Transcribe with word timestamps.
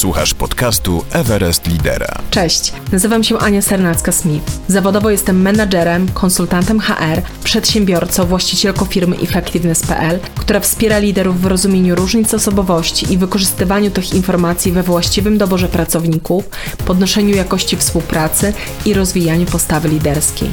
Słuchasz 0.00 0.34
podcastu 0.34 1.04
Everest 1.12 1.66
Lidera. 1.66 2.22
Cześć, 2.30 2.72
nazywam 2.92 3.24
się 3.24 3.38
Ania 3.38 3.60
Sernacka-Smith. 3.60 4.40
Zawodowo 4.68 5.10
jestem 5.10 5.42
menadżerem, 5.42 6.08
konsultantem 6.14 6.80
HR, 6.80 7.22
przedsiębiorcą, 7.44 8.26
właścicielką 8.26 8.84
firmy 8.84 9.16
Effectiveness.pl, 9.16 10.20
która 10.20 10.60
wspiera 10.60 10.98
liderów 10.98 11.40
w 11.40 11.46
rozumieniu 11.46 11.94
różnic 11.94 12.34
osobowości 12.34 13.12
i 13.12 13.18
wykorzystywaniu 13.18 13.90
tych 13.90 14.14
informacji 14.14 14.72
we 14.72 14.82
właściwym 14.82 15.38
doborze 15.38 15.68
pracowników, 15.68 16.48
podnoszeniu 16.86 17.36
jakości 17.36 17.76
współpracy 17.76 18.52
i 18.86 18.94
rozwijaniu 18.94 19.46
postawy 19.46 19.88
liderskiej. 19.88 20.48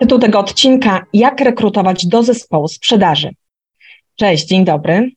Tytuł 0.00 0.18
tego 0.18 0.38
odcinka: 0.38 1.06
Jak 1.12 1.40
rekrutować 1.40 2.06
do 2.06 2.22
zespołu 2.22 2.68
sprzedaży. 2.68 3.30
Cześć, 4.16 4.46
dzień 4.46 4.64
dobry. 4.64 5.10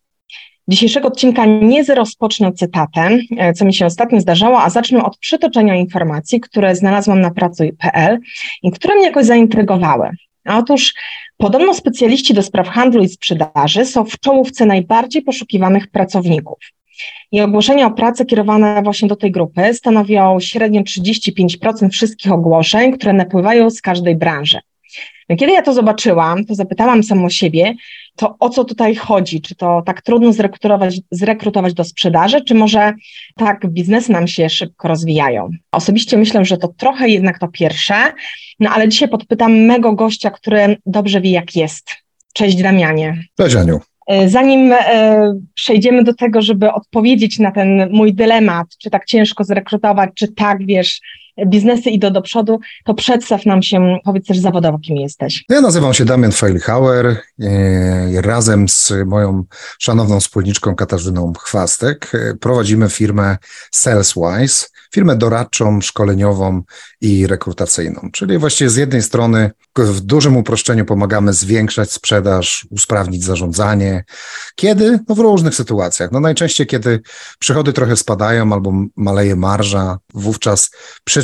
Dzisiejszego 0.70 1.08
odcinka 1.08 1.46
nie 1.46 1.84
rozpocznę 1.84 2.54
cytatem, 2.54 3.20
e, 3.38 3.54
co 3.54 3.66
mi 3.66 3.74
się 3.74 3.86
ostatnio 3.86 4.20
zdarzało, 4.20 4.62
a 4.62 4.70
zacznę 4.70 5.04
od 5.04 5.18
przytoczenia 5.18 5.76
informacji, 5.76 6.40
które 6.40 6.76
znalazłam 6.76 7.22
na 7.22 7.32
pracuj.pl 7.32 8.20
i 8.64 8.72
które 8.72 8.96
mnie 8.96 9.06
jakoś 9.06 9.26
zaintrygowały. 9.26 10.10
Otóż 10.46 10.94
podobno 11.38 11.74
specjaliści 11.74 12.34
do 12.34 12.44
spraw 12.44 12.68
handlu 12.68 13.04
i 13.04 13.10
sprzedaży 13.10 13.86
są 13.86 14.06
w 14.06 14.20
czołówce 14.20 14.66
najbardziej 14.66 15.22
poszukiwanych 15.22 15.88
pracowników. 15.88 16.58
I 17.32 17.42
ogłoszenia 17.42 17.88
o 17.88 17.92
pracę 17.92 18.26
kierowane 18.26 18.82
właśnie 18.84 19.08
do 19.08 19.16
tej 19.16 19.32
grupy 19.32 19.74
stanowią 19.74 20.40
średnio 20.40 20.82
35% 20.82 21.90
wszystkich 21.90 22.32
ogłoszeń, 22.32 22.92
które 22.92 23.14
napływają 23.14 23.70
z 23.70 23.82
każdej 23.82 24.16
branży. 24.16 24.60
No, 25.30 25.36
kiedy 25.36 25.54
ja 25.54 25.62
to 25.62 25.74
zobaczyłam, 25.74 26.46
to 26.46 26.56
zapytałam 26.56 27.04
samą 27.04 27.30
siebie, 27.30 27.74
to 28.16 28.36
o 28.40 28.50
co 28.50 28.66
tutaj 28.66 28.96
chodzi? 28.96 29.42
Czy 29.42 29.56
to 29.56 29.84
tak 29.86 30.02
trudno 30.02 30.34
zrekrutować, 30.34 31.00
zrekrutować 31.12 31.74
do 31.74 31.84
sprzedaży, 31.84 32.42
czy 32.42 32.56
może 32.56 32.94
tak 33.36 33.68
biznesy 33.68 34.12
nam 34.12 34.28
się 34.28 34.50
szybko 34.50 34.88
rozwijają? 34.88 35.50
Osobiście 35.72 36.18
myślę, 36.18 36.46
że 36.46 36.58
to 36.58 36.68
trochę 36.68 37.10
jednak 37.10 37.40
to 37.40 37.48
pierwsze, 37.48 37.96
no 38.60 38.70
ale 38.70 38.90
dzisiaj 38.90 39.10
podpytam 39.10 39.54
mego 39.58 39.94
gościa, 39.94 40.30
który 40.30 40.78
dobrze 40.86 41.22
wie 41.22 41.32
jak 41.32 41.56
jest. 41.56 41.90
Cześć 42.34 42.62
Damianie. 42.62 43.24
Cześć 43.38 43.56
Aniu. 43.56 43.80
E, 44.08 44.30
zanim 44.30 44.74
e, 44.74 45.34
przejdziemy 45.54 46.04
do 46.04 46.14
tego, 46.14 46.42
żeby 46.42 46.72
odpowiedzieć 46.72 47.40
na 47.40 47.52
ten 47.52 47.90
mój 47.92 48.14
dylemat, 48.14 48.68
czy 48.78 48.90
tak 48.90 49.06
ciężko 49.06 49.44
zrekrutować, 49.44 50.10
czy 50.16 50.28
tak, 50.28 50.66
wiesz, 50.66 51.02
biznesy 51.46 51.90
idą 51.90 52.10
do 52.10 52.22
przodu, 52.22 52.60
to 52.86 52.94
przedstaw 52.94 53.46
nam 53.46 53.62
się, 53.62 53.98
powiedz 54.04 54.26
też 54.26 54.40
zawodowo, 54.40 54.80
kim 54.80 54.98
jesteś. 54.98 55.46
Ja 55.50 55.62
nazywam 55.62 55.94
się 55.94 56.06
Damian 56.06 56.32
Feilhauer. 56.32 57.22
E, 57.42 58.22
razem 58.22 58.70
z 58.70 58.94
moją 59.06 59.44
szanowną 59.80 60.20
wspólniczką 60.20 60.76
Katarzyną 60.76 61.34
Chwastek 61.40 62.12
prowadzimy 62.40 62.90
firmę 62.90 63.38
Saleswise, 63.72 64.68
firmę 64.94 65.16
doradczą, 65.16 65.82
szkoleniową 65.82 66.62
i 67.02 67.28
rekrutacyjną. 67.28 68.10
Czyli 68.14 68.38
właściwie 68.38 68.70
z 68.70 68.76
jednej 68.76 69.02
strony 69.02 69.52
w 69.76 70.00
dużym 70.00 70.38
uproszczeniu 70.38 70.86
pomagamy 70.86 71.34
zwiększać 71.34 71.92
sprzedaż, 71.92 72.68
usprawnić 72.70 73.24
zarządzanie. 73.24 74.04
Kiedy? 74.56 75.00
No 75.10 75.16
w 75.16 75.20
różnych 75.20 75.56
sytuacjach. 75.56 76.12
No 76.12 76.20
najczęściej, 76.20 76.68
kiedy 76.68 77.02
przychody 77.40 77.74
trochę 77.74 77.96
spadają 77.96 78.54
albo 78.54 78.74
maleje 78.96 79.36
marża, 79.36 79.98
wówczas 80.14 80.72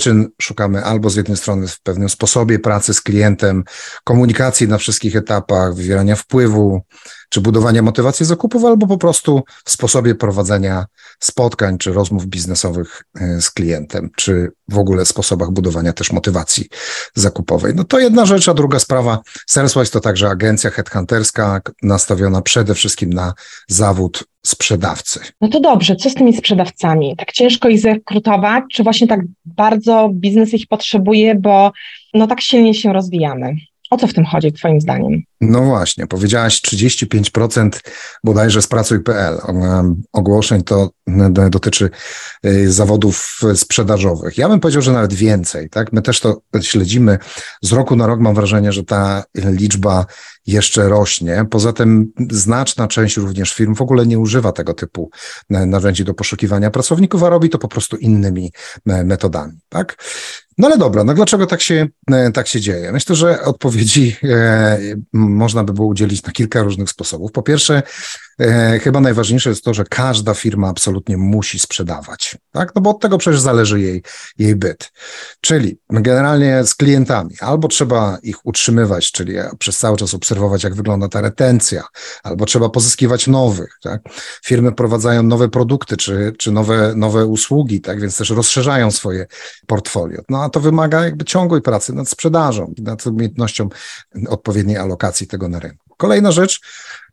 przyczyn 0.03 0.29
szukamy 0.41 0.83
albo 0.83 1.09
z 1.09 1.15
jednej 1.15 1.37
strony 1.37 1.67
w 1.67 1.81
pewnym 1.81 2.09
sposobie 2.09 2.59
pracy 2.59 2.93
z 2.93 3.01
klientem, 3.01 3.63
komunikacji 4.03 4.67
na 4.67 4.77
wszystkich 4.77 5.15
etapach, 5.15 5.75
wywierania 5.75 6.15
wpływu, 6.15 6.81
czy 7.29 7.41
budowania 7.41 7.81
motywacji 7.81 8.25
zakupów, 8.25 8.65
albo 8.65 8.87
po 8.87 8.97
prostu 8.97 9.43
w 9.65 9.71
sposobie 9.71 10.15
prowadzenia 10.15 10.85
spotkań 11.19 11.77
czy 11.77 11.93
rozmów 11.93 12.25
biznesowych 12.25 13.03
e, 13.21 13.41
z 13.41 13.51
klientem, 13.51 14.09
czy 14.15 14.51
w 14.69 14.77
ogóle 14.77 15.05
sposobach 15.05 15.51
budowania 15.51 15.93
też 15.93 16.11
motywacji 16.11 16.69
zakupowej. 17.15 17.73
No 17.75 17.83
to 17.83 17.99
jedna 17.99 18.25
rzecz, 18.25 18.49
a 18.49 18.53
druga 18.53 18.79
sprawa, 18.79 19.19
Saleswise 19.47 19.91
to 19.91 19.99
także 19.99 20.29
agencja 20.29 20.69
headhunterska 20.69 21.61
nastawiona 21.83 22.41
przede 22.41 22.75
wszystkim 22.75 23.13
na 23.13 23.33
zawód 23.67 24.23
sprzedawcy. 24.45 25.19
No 25.41 25.47
to 25.47 25.59
dobrze, 25.59 25.95
co 25.95 26.09
z 26.09 26.13
tymi 26.13 26.33
sprzedawcami? 26.33 27.15
Tak 27.17 27.31
ciężko 27.31 27.69
ich 27.69 27.79
zrekrutować, 27.79 28.63
czy 28.71 28.83
właśnie 28.83 29.07
tak 29.07 29.19
bardzo 29.45 30.09
biznes 30.13 30.53
ich 30.53 30.67
potrzebuje, 30.67 31.35
bo 31.35 31.71
no 32.13 32.27
tak 32.27 32.41
silnie 32.41 32.73
się 32.73 32.93
rozwijamy? 32.93 33.55
O 33.93 33.97
co 33.97 34.07
w 34.07 34.13
tym 34.13 34.25
chodzi, 34.25 34.53
Twoim 34.53 34.81
zdaniem? 34.81 35.21
No 35.41 35.61
właśnie, 35.61 36.07
powiedziałaś 36.07 36.61
35% 36.61 37.69
bodajże 38.23 38.61
z 38.61 38.67
pracuj.pl 38.67 39.39
ogłoszeń 40.13 40.63
to 40.63 40.89
dotyczy 41.49 41.89
y, 42.45 42.71
zawodów 42.71 43.39
sprzedażowych. 43.55 44.37
Ja 44.37 44.49
bym 44.49 44.59
powiedział, 44.59 44.81
że 44.81 44.93
nawet 44.93 45.13
więcej, 45.13 45.69
tak? 45.69 45.93
My 45.93 46.01
też 46.01 46.19
to 46.19 46.41
śledzimy 46.61 47.17
z 47.61 47.71
roku 47.71 47.95
na 47.95 48.07
rok. 48.07 48.19
Mam 48.19 48.35
wrażenie, 48.35 48.71
że 48.71 48.83
ta 48.83 49.23
liczba 49.35 50.05
jeszcze 50.47 50.89
rośnie. 50.89 51.45
Poza 51.49 51.73
tym 51.73 52.13
znaczna 52.31 52.87
część 52.87 53.17
również 53.17 53.53
firm 53.53 53.75
w 53.75 53.81
ogóle 53.81 54.05
nie 54.05 54.19
używa 54.19 54.51
tego 54.51 54.73
typu 54.73 55.09
narzędzi 55.49 56.03
do 56.03 56.13
poszukiwania 56.13 56.71
pracowników, 56.71 57.23
a 57.23 57.29
robi 57.29 57.49
to 57.49 57.57
po 57.57 57.67
prostu 57.67 57.97
innymi 57.97 58.51
metodami, 58.85 59.59
tak? 59.69 60.03
No 60.57 60.67
ale 60.67 60.77
dobra, 60.77 61.03
no 61.03 61.13
dlaczego 61.13 61.45
tak 61.45 61.61
się, 61.61 61.87
e, 62.11 62.31
tak 62.31 62.47
się 62.47 62.61
dzieje? 62.61 62.91
Myślę, 62.91 63.15
że 63.15 63.41
odpowiedzi 63.41 64.15
e, 64.23 64.77
można 65.13 65.63
by 65.63 65.73
było 65.73 65.87
udzielić 65.87 66.23
na 66.23 66.31
kilka 66.31 66.63
różnych 66.63 66.89
sposobów. 66.89 67.31
Po 67.31 67.43
pierwsze, 67.43 67.83
chyba 68.81 68.99
najważniejsze 68.99 69.49
jest 69.49 69.63
to, 69.63 69.73
że 69.73 69.83
każda 69.83 70.33
firma 70.33 70.69
absolutnie 70.69 71.17
musi 71.17 71.59
sprzedawać, 71.59 72.37
tak? 72.51 72.75
No 72.75 72.81
bo 72.81 72.89
od 72.89 72.99
tego 72.99 73.17
przecież 73.17 73.39
zależy 73.39 73.81
jej, 73.81 74.03
jej 74.37 74.55
byt. 74.55 74.91
Czyli 75.41 75.77
generalnie 75.89 76.63
z 76.65 76.75
klientami 76.75 77.35
albo 77.39 77.67
trzeba 77.67 78.17
ich 78.23 78.45
utrzymywać, 78.45 79.11
czyli 79.11 79.33
przez 79.59 79.77
cały 79.77 79.97
czas 79.97 80.13
obserwować, 80.13 80.63
jak 80.63 80.75
wygląda 80.75 81.07
ta 81.07 81.21
retencja, 81.21 81.83
albo 82.23 82.45
trzeba 82.45 82.69
pozyskiwać 82.69 83.27
nowych, 83.27 83.77
tak? 83.81 84.01
Firmy 84.45 84.71
prowadzają 84.71 85.23
nowe 85.23 85.49
produkty, 85.49 85.97
czy, 85.97 86.33
czy 86.37 86.51
nowe, 86.51 86.93
nowe 86.95 87.25
usługi, 87.25 87.81
tak? 87.81 88.01
Więc 88.01 88.17
też 88.17 88.29
rozszerzają 88.29 88.91
swoje 88.91 89.27
portfolio. 89.67 90.21
No 90.29 90.43
a 90.43 90.49
to 90.49 90.59
wymaga 90.59 91.05
jakby 91.05 91.25
ciągłej 91.25 91.61
pracy 91.61 91.93
nad 91.93 92.09
sprzedażą, 92.09 92.73
nad 92.77 93.07
umiejętnością 93.07 93.69
odpowiedniej 94.29 94.77
alokacji 94.77 95.27
tego 95.27 95.49
na 95.49 95.59
rynku. 95.59 95.95
Kolejna 95.97 96.31
rzecz, 96.31 96.61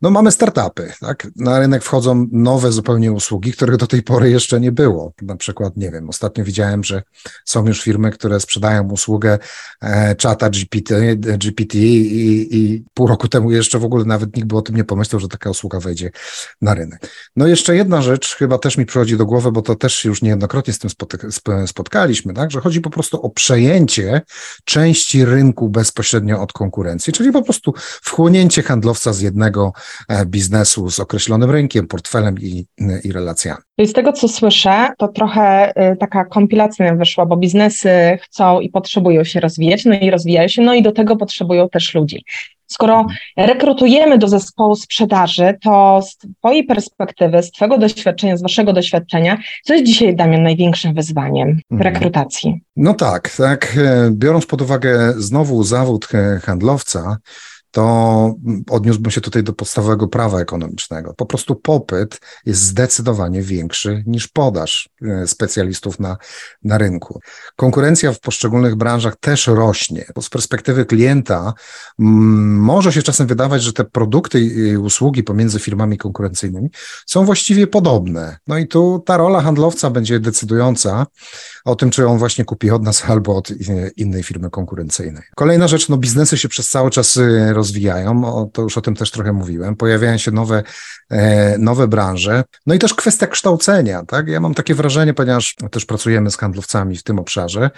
no 0.03 0.11
mamy 0.11 0.33
startupy, 0.33 0.93
tak? 1.01 1.27
Na 1.37 1.59
rynek 1.59 1.85
wchodzą 1.85 2.27
nowe 2.33 2.73
zupełnie 2.73 3.13
usługi, 3.13 3.53
których 3.53 3.77
do 3.77 3.87
tej 3.87 4.03
pory 4.03 4.31
jeszcze 4.31 4.61
nie 4.61 4.73
było. 4.73 5.13
Na 5.23 5.37
przykład, 5.37 5.77
nie 5.77 5.91
wiem, 5.91 6.09
ostatnio 6.09 6.45
widziałem, 6.45 6.85
że 6.85 7.03
są 7.45 7.67
już 7.67 7.83
firmy, 7.83 8.11
które 8.11 8.41
sprzedają 8.41 8.91
usługę 8.91 9.39
e, 9.81 10.15
czata 10.15 10.51
GPT, 10.51 11.17
GPT 11.17 11.79
i, 11.79 12.57
i 12.57 12.85
pół 12.95 13.07
roku 13.07 13.29
temu 13.29 13.51
jeszcze 13.51 13.79
w 13.79 13.85
ogóle 13.85 14.05
nawet 14.05 14.37
nikt 14.37 14.49
by 14.49 14.57
o 14.57 14.63
tym 14.63 14.77
nie 14.77 14.85
pomyślał, 14.85 15.21
że 15.21 15.29
taka 15.29 15.51
usługa 15.51 15.81
wejdzie 15.81 16.11
na 16.61 16.75
rynek. 16.75 17.09
No 17.37 17.47
jeszcze 17.47 17.77
jedna 17.77 18.03
rzecz 18.03 18.37
chyba 18.37 18.59
też 18.59 18.77
mi 18.77 18.87
przychodzi 18.87 19.17
do 19.17 19.27
głowy, 19.27 19.53
bo 19.53 19.63
to 19.63 19.75
też 19.75 19.95
się 19.95 20.09
już 20.09 20.23
niejednokrotnie 20.23 20.75
z 20.75 20.79
tym 20.79 20.91
spotkaliśmy, 21.67 22.35
tak? 22.35 22.51
Że 22.51 22.61
chodzi 22.61 22.81
po 22.81 22.91
prostu 22.91 23.23
o 23.23 23.31
przejęcie 23.31 24.23
części 24.65 25.25
rynku 25.25 25.69
bezpośrednio 25.69 26.41
od 26.43 26.53
konkurencji, 26.53 27.13
czyli 27.13 27.33
po 27.33 27.43
prostu 27.43 27.75
wchłonięcie 28.03 28.63
handlowca 28.63 29.13
z 29.13 29.21
jednego 29.21 29.73
biznesu 30.27 30.91
z 30.91 31.01
określonym 31.01 31.51
rynkiem, 31.51 31.87
portfelem 31.87 32.39
i, 32.41 32.67
i 33.05 33.13
relacjami. 33.13 33.61
I 33.79 33.87
z 33.87 33.93
tego, 33.93 34.13
co 34.13 34.29
słyszę, 34.29 34.89
to 34.99 35.09
trochę 35.09 35.73
e, 35.77 35.97
taka 35.97 36.25
kompilacja 36.25 36.95
wyszła, 36.95 37.27
bo 37.27 37.37
biznesy 37.37 38.19
chcą 38.23 38.61
i 38.61 38.71
potrzebują 38.71 39.25
się 39.25 39.41
rozwijać, 39.41 39.85
no 39.85 39.95
i 39.95 40.11
rozwijają 40.11 40.49
się, 40.49 40.63
no 40.63 40.75
i 40.75 40.83
do 40.83 40.93
tego 40.93 41.17
potrzebują 41.17 41.69
też 41.69 41.95
ludzi. 41.95 42.25
Skoro 42.67 43.07
rekrutujemy 43.37 44.19
do 44.19 44.29
zespołu 44.29 44.77
sprzedaży, 44.77 45.59
to 45.63 46.03
z 46.03 46.17
Twojej 46.17 46.65
perspektywy, 46.65 47.43
z 47.43 47.51
Twojego 47.51 47.79
doświadczenia, 47.79 48.37
z 48.37 48.43
Waszego 48.43 48.73
doświadczenia, 48.73 49.39
co 49.65 49.75
jest 49.75 49.87
dzisiaj, 49.87 50.17
Damian, 50.17 50.43
największym 50.43 50.95
wyzwaniem 50.95 51.61
w 51.71 51.73
mhm. 51.73 51.95
rekrutacji? 51.95 52.61
No 52.77 52.95
tak, 52.95 53.31
tak. 53.37 53.77
E, 53.79 54.11
biorąc 54.11 54.47
pod 54.47 54.63
uwagę 54.63 55.13
znowu 55.17 55.63
zawód 55.63 56.09
handlowca, 56.43 57.17
to 57.71 58.35
odniósłbym 58.71 59.11
się 59.11 59.21
tutaj 59.21 59.43
do 59.43 59.53
podstawowego 59.53 60.09
prawa 60.09 60.41
ekonomicznego. 60.41 61.15
Po 61.15 61.27
prostu 61.27 61.57
popyt 61.57 62.21
jest 62.47 62.63
zdecydowanie 62.63 63.43
większy 63.43 64.05
niż 64.07 64.29
podaż 64.29 64.89
e, 65.03 65.27
specjalistów 65.27 66.01
na, 66.01 66.17
na 66.63 66.79
rynku. 66.79 67.21
Konkurencja 67.57 68.13
w 68.13 68.21
poszczególnych 68.21 68.77
branżach 68.77 69.17
też 69.17 69.47
rośnie, 69.47 70.05
bo 70.15 70.23
z 70.23 70.31
perspektywy 70.31 70.85
klienta 70.85 71.53
może 71.99 72.93
się 72.93 73.03
czasem 73.03 73.27
wydawać, 73.27 73.63
że 73.63 73.73
te 73.73 73.85
produkty 73.85 74.41
i 74.41 74.77
usługi 74.77 75.23
pomiędzy 75.23 75.59
firmami 75.59 75.99
konkurencyjnymi 75.99 76.69
są 77.07 77.25
właściwie 77.25 77.67
podobne. 77.67 78.39
No 78.47 78.59
i 78.59 78.69
tu 78.69 79.03
ta 79.07 79.17
rola 79.17 79.41
handlowca 79.41 79.91
będzie 79.91 80.21
decydująca 80.21 81.07
o 81.65 81.77
tym, 81.77 81.91
czy 81.91 82.07
on 82.07 82.19
właśnie 82.19 82.45
kupi 82.45 82.71
od 82.71 82.83
nas 82.83 83.05
albo 83.11 83.37
od 83.37 83.51
innej 83.97 84.23
firmy 84.23 84.51
konkurencyjnej. 84.51 85.23
Kolejna 85.37 85.69
rzecz, 85.69 85.89
no 85.89 85.97
biznesy 85.97 86.39
się 86.39 86.49
przez 86.49 86.69
cały 86.69 86.91
czas 86.91 87.17
e, 87.17 87.53
rozwijają, 87.61 88.25
o, 88.25 88.47
to 88.53 88.63
już 88.63 88.79
o 88.79 88.81
tym 88.81 88.95
też 88.95 89.11
trochę 89.11 89.33
mówiłem, 89.33 89.77
pojawiają 89.77 90.19
się 90.19 90.31
nowe, 90.31 90.63
e, 91.11 91.59
nowe 91.59 91.89
branże, 91.89 92.45
no 92.67 92.75
i 92.75 92.79
też 92.79 92.95
kwestia 92.95 93.27
kształcenia, 93.27 94.05
tak? 94.05 94.29
Ja 94.29 94.41
mam 94.41 94.55
takie 94.55 94.75
wrażenie, 94.75 95.15
ponieważ 95.15 95.57
też 95.71 95.85
pracujemy 95.85 96.31
z 96.31 96.37
handlowcami 96.37 96.97
w 96.97 97.03
tym 97.03 97.19
obszarze, 97.19 97.71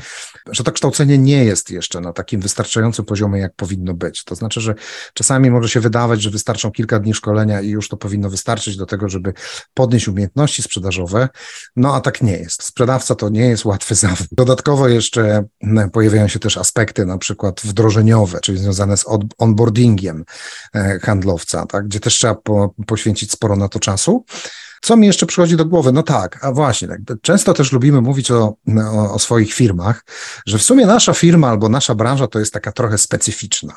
że 0.51 0.65
to 0.65 0.73
kształcenie 0.73 1.19
nie 1.19 1.45
jest 1.45 1.71
jeszcze 1.71 2.01
na 2.01 2.13
takim 2.13 2.41
wystarczającym 2.41 3.05
poziomie, 3.05 3.41
jak 3.41 3.55
powinno 3.55 3.95
być. 3.95 4.25
To 4.25 4.35
znaczy, 4.35 4.61
że 4.61 4.75
czasami 5.15 5.51
może 5.51 5.69
się 5.69 5.81
wydawać, 5.81 6.23
że 6.23 6.31
wystarczą 6.31 6.71
kilka 6.71 6.99
dni 6.99 7.15
szkolenia 7.15 7.61
i 7.61 7.69
już 7.69 7.89
to 7.89 7.97
powinno 7.97 8.31
wystarczyć 8.31 8.77
do 8.77 8.87
tego, 8.87 9.09
żeby 9.09 9.33
podnieść 9.75 10.09
umiejętności 10.09 10.63
sprzedażowe, 10.63 11.29
no 11.77 11.95
a 11.95 12.01
tak 12.01 12.23
nie 12.23 12.37
jest. 12.37 12.63
Sprzedawca 12.63 13.15
to 13.15 13.29
nie 13.29 13.49
jest 13.49 13.65
łatwy 13.65 13.95
zawód. 13.95 14.27
Dodatkowo 14.33 14.89
jeszcze 14.89 15.45
pojawiają 15.93 16.29
się 16.29 16.39
też 16.39 16.57
aspekty 16.57 17.07
na 17.07 17.19
przykład 17.19 17.61
wdrożeniowe, 17.65 18.41
czyli 18.41 18.59
związane 18.59 18.97
z 18.97 19.05
onboardingiem 19.39 19.72
e, 20.75 20.99
handlowca, 21.03 21.67
tak, 21.67 21.85
gdzie 21.85 22.01
też 22.01 22.15
trzeba 22.15 22.35
po, 22.35 22.75
poświęcić 22.87 23.33
sporo 23.33 23.57
na 23.57 23.69
to 23.69 23.81
czasu. 23.81 24.25
Co 24.83 24.97
mi 24.97 25.07
jeszcze 25.07 25.27
przychodzi 25.27 25.57
do 25.57 25.65
głowy? 25.65 25.93
No 25.93 26.03
tak, 26.03 26.45
a 26.45 26.53
właśnie, 26.53 26.89
tak, 26.89 26.99
często 27.23 27.55
też 27.55 27.73
lubimy 27.73 28.01
mówić 28.01 28.31
o, 28.31 28.55
o, 28.93 29.15
o, 29.15 29.19
swoich 29.19 29.55
firmach, 29.55 30.05
że 30.47 30.59
w 30.59 30.63
sumie 30.63 30.87
nasza 30.87 31.15
firma 31.15 31.49
albo 31.49 31.69
nasza 31.69 31.95
branża 31.95 32.27
to 32.27 32.39
jest 32.39 32.53
taka 32.53 32.73
trochę 32.73 32.99
specyficzna 32.99 33.75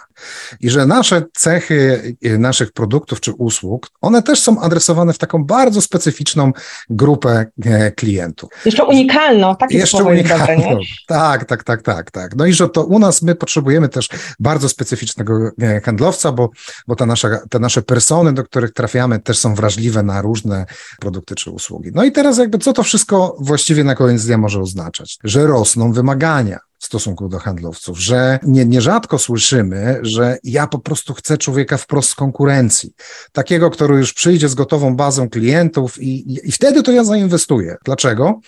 i 0.61 0.69
że 0.69 0.85
nasze 0.85 1.23
cechy 1.33 2.15
naszych 2.39 2.71
produktów 2.71 3.21
czy 3.21 3.33
usług, 3.33 3.89
one 4.01 4.23
też 4.23 4.41
są 4.41 4.61
adresowane 4.61 5.13
w 5.13 5.17
taką 5.17 5.43
bardzo 5.43 5.81
specyficzną 5.81 6.51
grupę 6.89 7.45
e, 7.65 7.91
klientów. 7.91 8.49
Jeszcze 8.65 8.83
unikalną, 8.83 9.55
tak 9.55 9.71
Jeszcze 9.71 10.03
unikalną. 10.03 10.79
Tak, 11.07 11.45
tak, 11.45 11.63
tak, 11.63 11.81
tak, 11.81 12.11
tak. 12.11 12.35
No 12.35 12.45
i 12.45 12.53
że 12.53 12.69
to 12.69 12.83
u 12.83 12.99
nas 12.99 13.21
my 13.21 13.35
potrzebujemy 13.35 13.89
też 13.89 14.09
bardzo 14.39 14.69
specyficznego 14.69 15.51
e, 15.61 15.81
handlowca, 15.81 16.31
bo, 16.31 16.49
bo 16.87 16.95
ta 16.95 17.05
nasza, 17.05 17.29
te 17.49 17.59
nasze 17.59 17.81
persony, 17.81 18.33
do 18.33 18.43
których 18.43 18.73
trafiamy, 18.73 19.19
też 19.19 19.37
są 19.37 19.55
wrażliwe 19.55 20.03
na 20.03 20.21
różne 20.21 20.65
produkty 20.99 21.35
czy 21.35 21.51
usługi. 21.51 21.91
No 21.93 22.03
i 22.03 22.11
teraz 22.11 22.37
jakby 22.37 22.57
co 22.57 22.73
to 22.73 22.83
wszystko 22.83 23.35
właściwie 23.39 23.83
na 23.83 23.95
koniec 23.95 24.25
dnia 24.25 24.37
może 24.37 24.59
oznaczać? 24.59 25.17
Że 25.23 25.47
rosną 25.47 25.91
wymagania 25.91 26.59
w 26.79 26.85
stosunku 26.85 27.29
do 27.29 27.39
handlowców, 27.39 27.99
że 27.99 28.39
nie, 28.43 28.65
nierzadko 28.65 29.19
słyszymy, 29.19 29.99
że 30.01 30.37
ja 30.43 30.67
po 30.67 30.79
prostu 30.79 31.13
chcę 31.13 31.37
człowieka 31.37 31.77
wprost 31.77 32.09
z 32.09 32.15
konkurencji, 32.15 32.93
takiego, 33.31 33.69
który 33.69 33.97
już 33.97 34.13
przyjdzie 34.13 34.49
z 34.49 34.55
gotową 34.55 34.95
bazą 34.95 35.29
klientów 35.29 36.01
i, 36.01 36.33
i, 36.33 36.49
i 36.49 36.51
wtedy 36.51 36.83
to 36.83 36.91
ja 36.91 37.03
zainwestuję. 37.03 37.75
Dlaczego? 37.85 38.39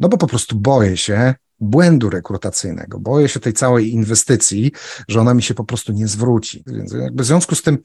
No 0.00 0.08
bo 0.08 0.18
po 0.18 0.26
prostu 0.26 0.56
boję 0.56 0.96
się, 0.96 1.34
błędu 1.62 2.10
rekrutacyjnego. 2.10 2.98
Boję 2.98 3.28
się 3.28 3.40
tej 3.40 3.52
całej 3.52 3.92
inwestycji, 3.92 4.72
że 5.08 5.20
ona 5.20 5.34
mi 5.34 5.42
się 5.42 5.54
po 5.54 5.64
prostu 5.64 5.92
nie 5.92 6.08
zwróci. 6.08 6.64
Więc 6.66 6.92
jakby 6.92 7.22
w 7.22 7.26
związku 7.26 7.54
z 7.54 7.62
tym 7.62 7.78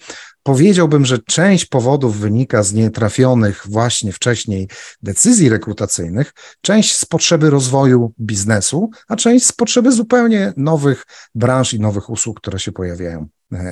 powiedziałbym, 0.43 1.05
że 1.05 1.19
część 1.19 1.65
powodów 1.65 2.17
wynika 2.17 2.63
z 2.63 2.73
nietrafionych 2.73 3.63
właśnie 3.65 4.11
wcześniej 4.11 4.69
decyzji 5.01 5.49
rekrutacyjnych, 5.49 6.33
część 6.61 6.97
z 6.97 7.05
potrzeby 7.05 7.49
rozwoju 7.49 8.13
biznesu, 8.19 8.89
a 9.07 9.15
część 9.15 9.45
z 9.45 9.51
potrzeby 9.51 9.91
zupełnie 9.91 10.53
nowych 10.57 11.05
branż 11.35 11.73
i 11.73 11.79
nowych 11.79 12.09
usług, 12.09 12.41
które 12.41 12.59
się 12.59 12.71
pojawiają 12.71 13.27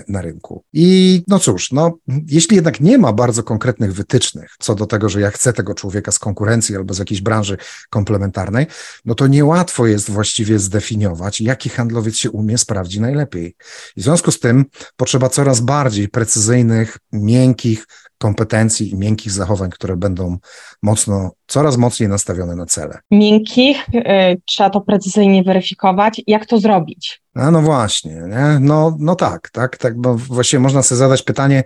na 0.08 0.22
rynku. 0.22 0.64
I 0.74 1.24
no 1.28 1.40
cóż, 1.40 1.72
no, 1.72 1.98
jeśli 2.28 2.56
jednak 2.56 2.82
nie 2.82 2.98
ma 2.98 3.14
bardzo 3.14 3.44
konkretnych 3.44 3.94
wytycznych 3.94 4.56
co 4.60 4.76
do 4.76 4.86
tego, 4.86 5.10
że 5.10 5.22
ja 5.22 5.32
chcę 5.32 5.54
tego 5.54 5.74
człowieka 5.74 6.12
z 6.12 6.20
konkurencji 6.20 6.76
albo 6.76 6.94
z 6.94 7.00
jakiejś 7.00 7.22
branży 7.22 7.58
komplementarnej, 7.90 8.68
no 9.06 9.16
to 9.16 9.28
niełatwo 9.28 9.88
jest 9.88 10.12
właściwie 10.12 10.60
zdefiniować, 10.60 11.42
jaki 11.42 11.70
handlowiec 11.70 12.16
się 12.16 12.32
umie, 12.32 12.58
sprawdzi 12.58 13.02
najlepiej. 13.02 13.56
I 13.96 14.02
w 14.02 14.04
związku 14.04 14.32
z 14.32 14.40
tym 14.40 14.66
potrzeba 14.96 15.30
coraz 15.30 15.60
bardziej 15.60 16.10
precyzyjnych, 16.10 16.98
miękkich, 17.12 17.86
kompetencji 18.18 18.92
i 18.92 18.96
miękkich 18.96 19.32
zachowań, 19.32 19.70
które 19.70 19.96
będą 19.96 20.38
mocno, 20.84 21.32
coraz 21.48 21.78
mocniej 21.78 22.10
nastawione 22.10 22.56
na 22.56 22.66
cele. 22.66 23.00
Miękkich, 23.12 23.90
y, 23.90 24.42
trzeba 24.46 24.70
to 24.70 24.82
precyzyjnie 24.82 25.44
weryfikować. 25.44 26.22
Jak 26.28 26.46
to 26.46 26.60
zrobić? 26.60 27.22
A 27.34 27.52
no 27.52 27.62
właśnie, 27.62 28.14
nie? 28.14 28.60
No, 28.60 28.98
no 29.00 29.16
tak, 29.16 29.50
tak, 29.50 29.78
tak, 29.78 30.02
bo 30.02 30.16
właściwie 30.16 30.60
można 30.60 30.84
sobie 30.84 31.00
zadać 31.00 31.22
pytanie, 31.22 31.64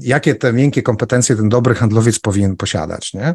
jakie 0.00 0.34
te 0.34 0.52
miękkie 0.52 0.82
kompetencje 0.82 1.36
ten 1.36 1.48
dobry 1.48 1.74
handlowiec 1.74 2.18
powinien 2.18 2.56
posiadać, 2.56 3.14
nie? 3.14 3.34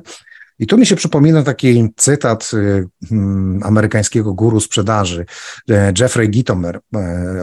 I 0.59 0.67
tu 0.67 0.77
mi 0.77 0.85
się 0.85 0.95
przypomina 0.95 1.43
taki 1.43 1.89
cytat 1.97 2.51
y, 2.53 2.87
hmm, 3.09 3.63
amerykańskiego 3.63 4.33
guru 4.33 4.59
sprzedaży, 4.59 5.25
y, 5.69 5.73
Jeffrey 5.99 6.29
Gitomer, 6.29 6.79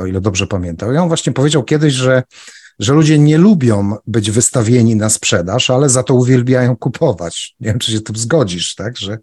o 0.02 0.06
ile 0.06 0.20
dobrze 0.20 0.46
pamiętam. 0.46 0.94
I 0.94 0.96
on 0.96 1.08
właśnie 1.08 1.32
powiedział 1.32 1.64
kiedyś, 1.64 1.94
że 1.94 2.22
że 2.78 2.92
ludzie 2.92 3.18
nie 3.18 3.38
lubią 3.38 3.96
być 4.06 4.30
wystawieni 4.30 4.96
na 4.96 5.10
sprzedaż, 5.10 5.70
ale 5.70 5.88
za 5.88 6.02
to 6.02 6.14
uwielbiają 6.14 6.76
kupować. 6.76 7.54
Nie 7.60 7.68
wiem, 7.68 7.78
czy 7.78 7.92
się 7.92 8.00
tym 8.00 8.16
zgodzisz, 8.16 8.74
tak? 8.74 8.98
Że 8.98 9.18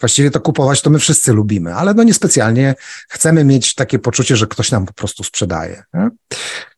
właściwie 0.00 0.30
to 0.30 0.40
kupować 0.40 0.82
to 0.82 0.90
my 0.90 0.98
wszyscy 0.98 1.32
lubimy, 1.32 1.74
ale 1.74 1.94
no 1.94 2.02
niespecjalnie 2.02 2.74
chcemy 3.08 3.44
mieć 3.44 3.74
takie 3.74 3.98
poczucie, 3.98 4.36
że 4.36 4.46
ktoś 4.46 4.70
nam 4.70 4.86
po 4.86 4.92
prostu 4.92 5.24
sprzedaje. 5.24 5.82
Nie? 5.94 6.10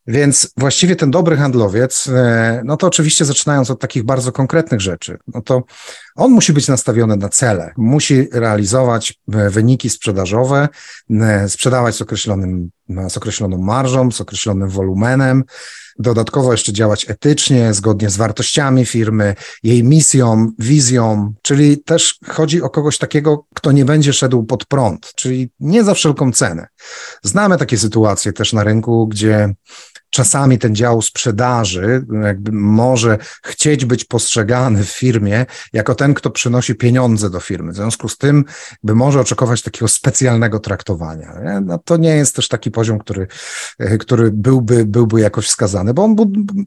Więc 0.06 0.52
właściwie 0.56 0.96
ten 0.96 1.10
dobry 1.10 1.36
handlowiec, 1.36 2.08
e, 2.08 2.62
no 2.64 2.76
to 2.76 2.86
oczywiście 2.86 3.24
zaczynając 3.24 3.70
od 3.70 3.80
takich 3.80 4.04
bardzo 4.04 4.32
konkretnych 4.32 4.80
rzeczy, 4.80 5.18
no 5.34 5.42
to 5.42 5.62
on 6.16 6.32
musi 6.32 6.52
być 6.52 6.68
nastawiony 6.68 7.16
na 7.16 7.28
cele, 7.28 7.72
musi 7.76 8.28
realizować 8.32 9.20
e, 9.32 9.50
wyniki 9.50 9.90
sprzedażowe, 9.90 10.68
e, 11.10 11.48
sprzedawać 11.48 11.94
z 11.94 12.02
określonym, 12.02 12.70
z 13.08 13.16
określoną 13.16 13.58
marżą, 13.58 14.10
z 14.10 14.20
określonym 14.20 14.68
wolumenem, 14.68 15.44
dodatkowo 15.98 16.52
jeszcze 16.52 16.72
działać 16.72 17.10
etycznie, 17.10 17.74
zgodnie 17.74 18.10
z 18.10 18.16
wartościami 18.16 18.86
firmy, 18.86 19.34
jej 19.62 19.84
misją, 19.84 20.52
wizją, 20.58 21.32
czyli 21.42 21.82
też 21.82 22.18
chodzi 22.28 22.62
o 22.62 22.70
kogoś 22.70 22.98
takiego, 22.98 23.46
kto 23.54 23.72
nie 23.72 23.84
będzie 23.84 24.12
szedł 24.12 24.44
pod 24.44 24.64
prąd, 24.64 25.12
czyli 25.14 25.50
nie 25.60 25.84
za 25.84 25.94
wszelką 25.94 26.32
cenę. 26.32 26.66
Znamy 27.22 27.58
takie 27.58 27.78
sytuacje 27.78 28.32
też 28.32 28.52
na 28.52 28.64
rynku, 28.64 29.06
gdzie 29.06 29.54
czasami 30.10 30.58
ten 30.58 30.74
dział 30.74 31.02
sprzedaży 31.02 32.06
może 32.52 33.18
chcieć 33.42 33.84
być 33.84 34.04
postrzegany 34.04 34.84
w 34.84 34.88
firmie 34.88 35.46
jako 35.72 35.94
ten, 35.94 36.14
kto 36.14 36.30
przynosi 36.30 36.74
pieniądze 36.74 37.30
do 37.30 37.40
firmy. 37.40 37.72
W 37.72 37.74
związku 37.74 38.08
z 38.08 38.18
tym 38.18 38.44
by 38.82 38.94
może 38.94 39.20
oczekiwać 39.20 39.62
takiego 39.62 39.88
specjalnego 39.88 40.58
traktowania. 40.58 41.32
Nie? 41.44 41.60
No 41.60 41.78
to 41.78 41.96
nie 41.96 42.16
jest 42.16 42.36
też 42.36 42.48
taki 42.48 42.70
poziom, 42.70 42.98
który, 42.98 43.26
e, 43.78 43.98
który 43.98 44.30
byłby, 44.30 44.84
byłby 44.84 45.20
jakoś 45.20 45.46
wskazany, 45.46 45.94
bo 45.94 46.04
on 46.04 46.16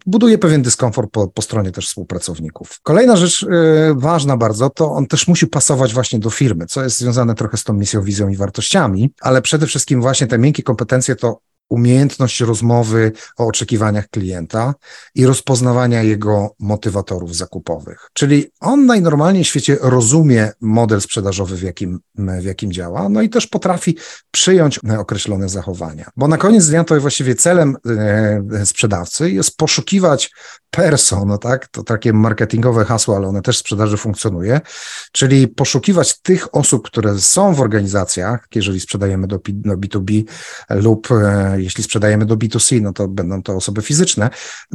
buduje 0.06 0.38
pewien 0.38 0.62
dyskomfort 0.62 1.12
po, 1.12 1.28
po 1.28 1.42
stronie 1.42 1.72
też 1.72 1.88
współpracowników. 1.88 2.80
Kolejna 2.84 3.16
rzecz 3.16 3.42
yy, 3.42 3.50
ważna 3.96 4.38
bardzo, 4.38 4.70
to 4.70 4.92
on 4.92 5.08
też 5.08 5.28
musi 5.28 5.48
pasować 5.48 5.94
właśnie 5.94 6.20
do 6.20 6.30
firmy, 6.30 6.66
co 6.66 6.84
jest 6.84 6.98
związane 6.98 7.36
trochę 7.36 7.58
z 7.58 7.64
tą 7.64 7.74
misją, 7.74 8.04
wizją 8.04 8.30
i 8.30 8.36
wartościami, 8.36 9.14
ale 9.22 9.42
przede 9.42 9.68
wszystkim 9.68 10.02
właśnie 10.10 10.28
te 10.28 10.38
miękkie 10.38 10.64
kompetencje 10.64 11.16
to 11.16 11.42
umiejętność 11.70 12.42
rozmowy 12.42 13.12
o 13.38 13.48
oczekiwaniach 13.48 14.10
klienta 14.10 14.74
i 15.16 15.26
rozpoznawania 15.26 16.04
jego 16.04 16.56
motywatorów 16.60 17.36
zakupowych. 17.36 18.10
Czyli 18.14 18.52
on 18.60 18.86
najnormalniej 18.86 19.44
w 19.44 19.48
świecie 19.48 19.78
rozumie 19.82 20.52
model 20.62 21.02
sprzedażowy, 21.02 21.56
w 21.56 21.62
jakim, 21.62 22.00
w 22.16 22.44
jakim 22.44 22.72
działa, 22.72 23.10
no 23.10 23.22
i 23.22 23.30
też 23.30 23.48
potrafi 23.48 23.98
przyjąć 24.32 24.80
określone 25.00 25.50
zachowania. 25.50 26.10
Bo 26.16 26.28
na 26.28 26.38
koniec 26.38 26.68
dnia 26.68 26.84
to 26.84 27.02
właściwie 27.02 27.36
celem 27.36 27.76
e, 27.86 28.66
sprzedawcy 28.66 29.32
jest 29.32 29.58
poszukiwać 29.58 30.32
person, 30.72 31.38
tak, 31.42 31.68
to 31.68 31.84
takie 31.84 32.14
marketingowe 32.14 32.86
hasło, 32.86 33.16
ale 33.16 33.28
one 33.28 33.42
też 33.42 33.58
w 33.58 33.60
sprzedaży 33.60 33.98
funkcjonuje, 33.98 34.62
czyli 35.12 35.48
poszukiwać 35.48 36.22
tych 36.22 36.56
osób, 36.56 36.88
które 36.88 37.20
są 37.20 37.54
w 37.54 37.62
organizacjach, 37.62 38.48
jeżeli 38.56 38.80
sprzedajemy 38.80 39.28
do, 39.28 39.40
do 39.48 39.78
B2B 39.78 40.24
lub 40.70 41.12
e, 41.12 41.56
jeśli 41.64 41.84
sprzedajemy 41.84 42.26
do 42.26 42.38
B2C, 42.38 42.82
no 42.82 42.94
to 42.94 43.08
będą 43.08 43.44
to 43.44 43.56
osoby 43.56 43.82
fizyczne, 43.82 44.30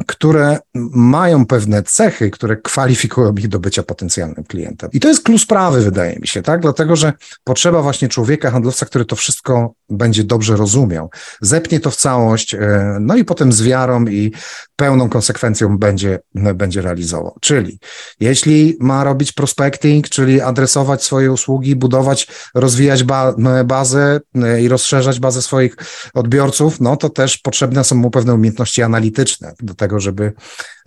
które 0.06 0.58
mają 0.94 1.46
pewne 1.46 1.82
cechy, 1.82 2.30
które 2.30 2.56
kwalifikują 2.56 3.34
ich 3.34 3.48
do 3.48 3.58
bycia 3.58 3.82
potencjalnym 3.82 4.44
klientem. 4.44 4.90
I 4.92 5.00
to 5.00 5.08
jest 5.08 5.22
klucz 5.22 5.42
sprawy, 5.42 5.80
wydaje 5.80 6.18
mi 6.18 6.26
się, 6.26 6.42
tak? 6.42 6.60
Dlatego, 6.60 6.96
że 6.96 7.12
potrzeba 7.44 7.82
właśnie 7.82 8.08
człowieka, 8.08 8.50
handlowca, 8.50 8.86
który 8.86 9.04
to 9.04 9.16
wszystko 9.16 9.74
będzie 9.90 10.24
dobrze 10.24 10.56
rozumiał, 10.56 11.10
zepnie 11.40 11.80
to 11.80 11.90
w 11.90 11.96
całość, 11.96 12.54
e, 12.54 12.98
no 13.00 13.16
i 13.16 13.24
potem 13.24 13.52
z 13.52 13.62
wiarą 13.62 14.04
i 14.06 14.32
pełną 14.76 15.08
konsekwencją 15.08 15.78
będzie, 15.78 16.18
będzie 16.34 16.82
realizował. 16.82 17.36
Czyli 17.40 17.78
jeśli 18.20 18.76
ma 18.80 19.04
robić 19.04 19.32
prospecting, 19.32 20.08
czyli 20.08 20.40
adresować 20.40 21.04
swoje 21.04 21.32
usługi, 21.32 21.76
budować, 21.76 22.28
rozwijać 22.54 23.04
ba 23.04 23.34
bazę 23.64 24.20
e, 24.34 24.62
i 24.62 24.68
rozszerzać 24.68 25.20
bazę 25.20 25.42
swoich 25.42 25.76
odbiorców, 26.14 26.73
no 26.80 26.96
to 26.96 27.10
też 27.10 27.38
potrzebne 27.38 27.84
są 27.84 27.96
mu 27.96 28.10
pewne 28.10 28.34
umiejętności 28.34 28.82
analityczne 28.82 29.52
do 29.60 29.74
tego, 29.74 30.00
żeby, 30.00 30.32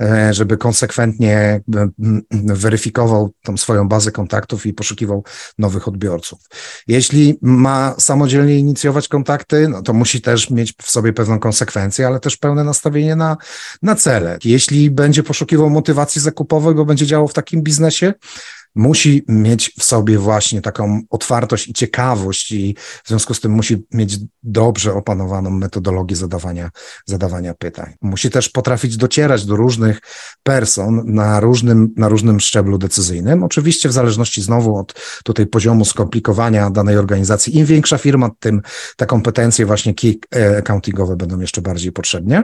e, 0.01 0.33
żeby 0.33 0.57
konsekwentnie 0.57 1.61
weryfikował 2.31 3.33
tą 3.43 3.57
swoją 3.57 3.87
bazę 3.87 4.11
kontaktów 4.11 4.65
i 4.65 4.73
poszukiwał 4.73 5.23
nowych 5.57 5.87
odbiorców. 5.87 6.39
Jeśli 6.87 7.39
ma 7.41 7.95
samodzielnie 7.99 8.59
inicjować 8.59 9.07
kontakty, 9.07 9.67
no 9.67 9.81
to 9.81 9.93
musi 9.93 10.21
też 10.21 10.49
mieć 10.49 10.73
w 10.81 10.91
sobie 10.91 11.13
pewną 11.13 11.39
konsekwencję, 11.39 12.07
ale 12.07 12.19
też 12.19 12.37
pełne 12.37 12.63
nastawienie 12.63 13.15
na, 13.15 13.37
na 13.81 13.95
cele. 13.95 14.37
Jeśli 14.43 14.91
będzie 14.91 15.23
poszukiwał 15.23 15.69
motywacji 15.69 16.21
zakupowej, 16.21 16.75
bo 16.75 16.85
będzie 16.85 17.05
działał 17.05 17.27
w 17.27 17.33
takim 17.33 17.61
biznesie, 17.61 18.13
musi 18.77 19.23
mieć 19.27 19.71
w 19.79 19.83
sobie 19.83 20.17
właśnie 20.17 20.61
taką 20.61 21.01
otwartość 21.09 21.67
i 21.67 21.73
ciekawość 21.73 22.51
i 22.51 22.75
w 23.03 23.07
związku 23.07 23.33
z 23.33 23.39
tym 23.39 23.51
musi 23.51 23.85
mieć 23.93 24.17
dobrze 24.43 24.93
opanowaną 24.93 25.49
metodologię 25.49 26.15
zadawania, 26.15 26.69
zadawania 27.05 27.53
pytań. 27.53 27.93
Musi 28.01 28.29
też 28.29 28.49
potrafić 28.49 28.97
docierać 28.97 29.45
do 29.45 29.55
różnych 29.55 30.01
person 30.43 31.01
na 31.05 31.39
różnym, 31.39 31.93
na 31.97 32.09
różnym 32.09 32.39
szczeblu 32.39 32.77
decyzyjnym. 32.77 33.43
Oczywiście 33.43 33.89
w 33.89 33.93
zależności 33.93 34.41
znowu 34.41 34.77
od 34.77 34.93
tutaj 35.23 35.47
poziomu 35.47 35.85
skomplikowania 35.85 36.69
danej 36.69 36.97
organizacji. 36.97 37.57
Im 37.57 37.65
większa 37.65 37.97
firma, 37.97 38.29
tym 38.39 38.61
te 38.97 39.05
kompetencje 39.05 39.65
właśnie 39.65 39.93
key 39.93 40.19
accountingowe 40.59 41.15
będą 41.15 41.39
jeszcze 41.39 41.61
bardziej 41.61 41.91
potrzebne. 41.91 42.43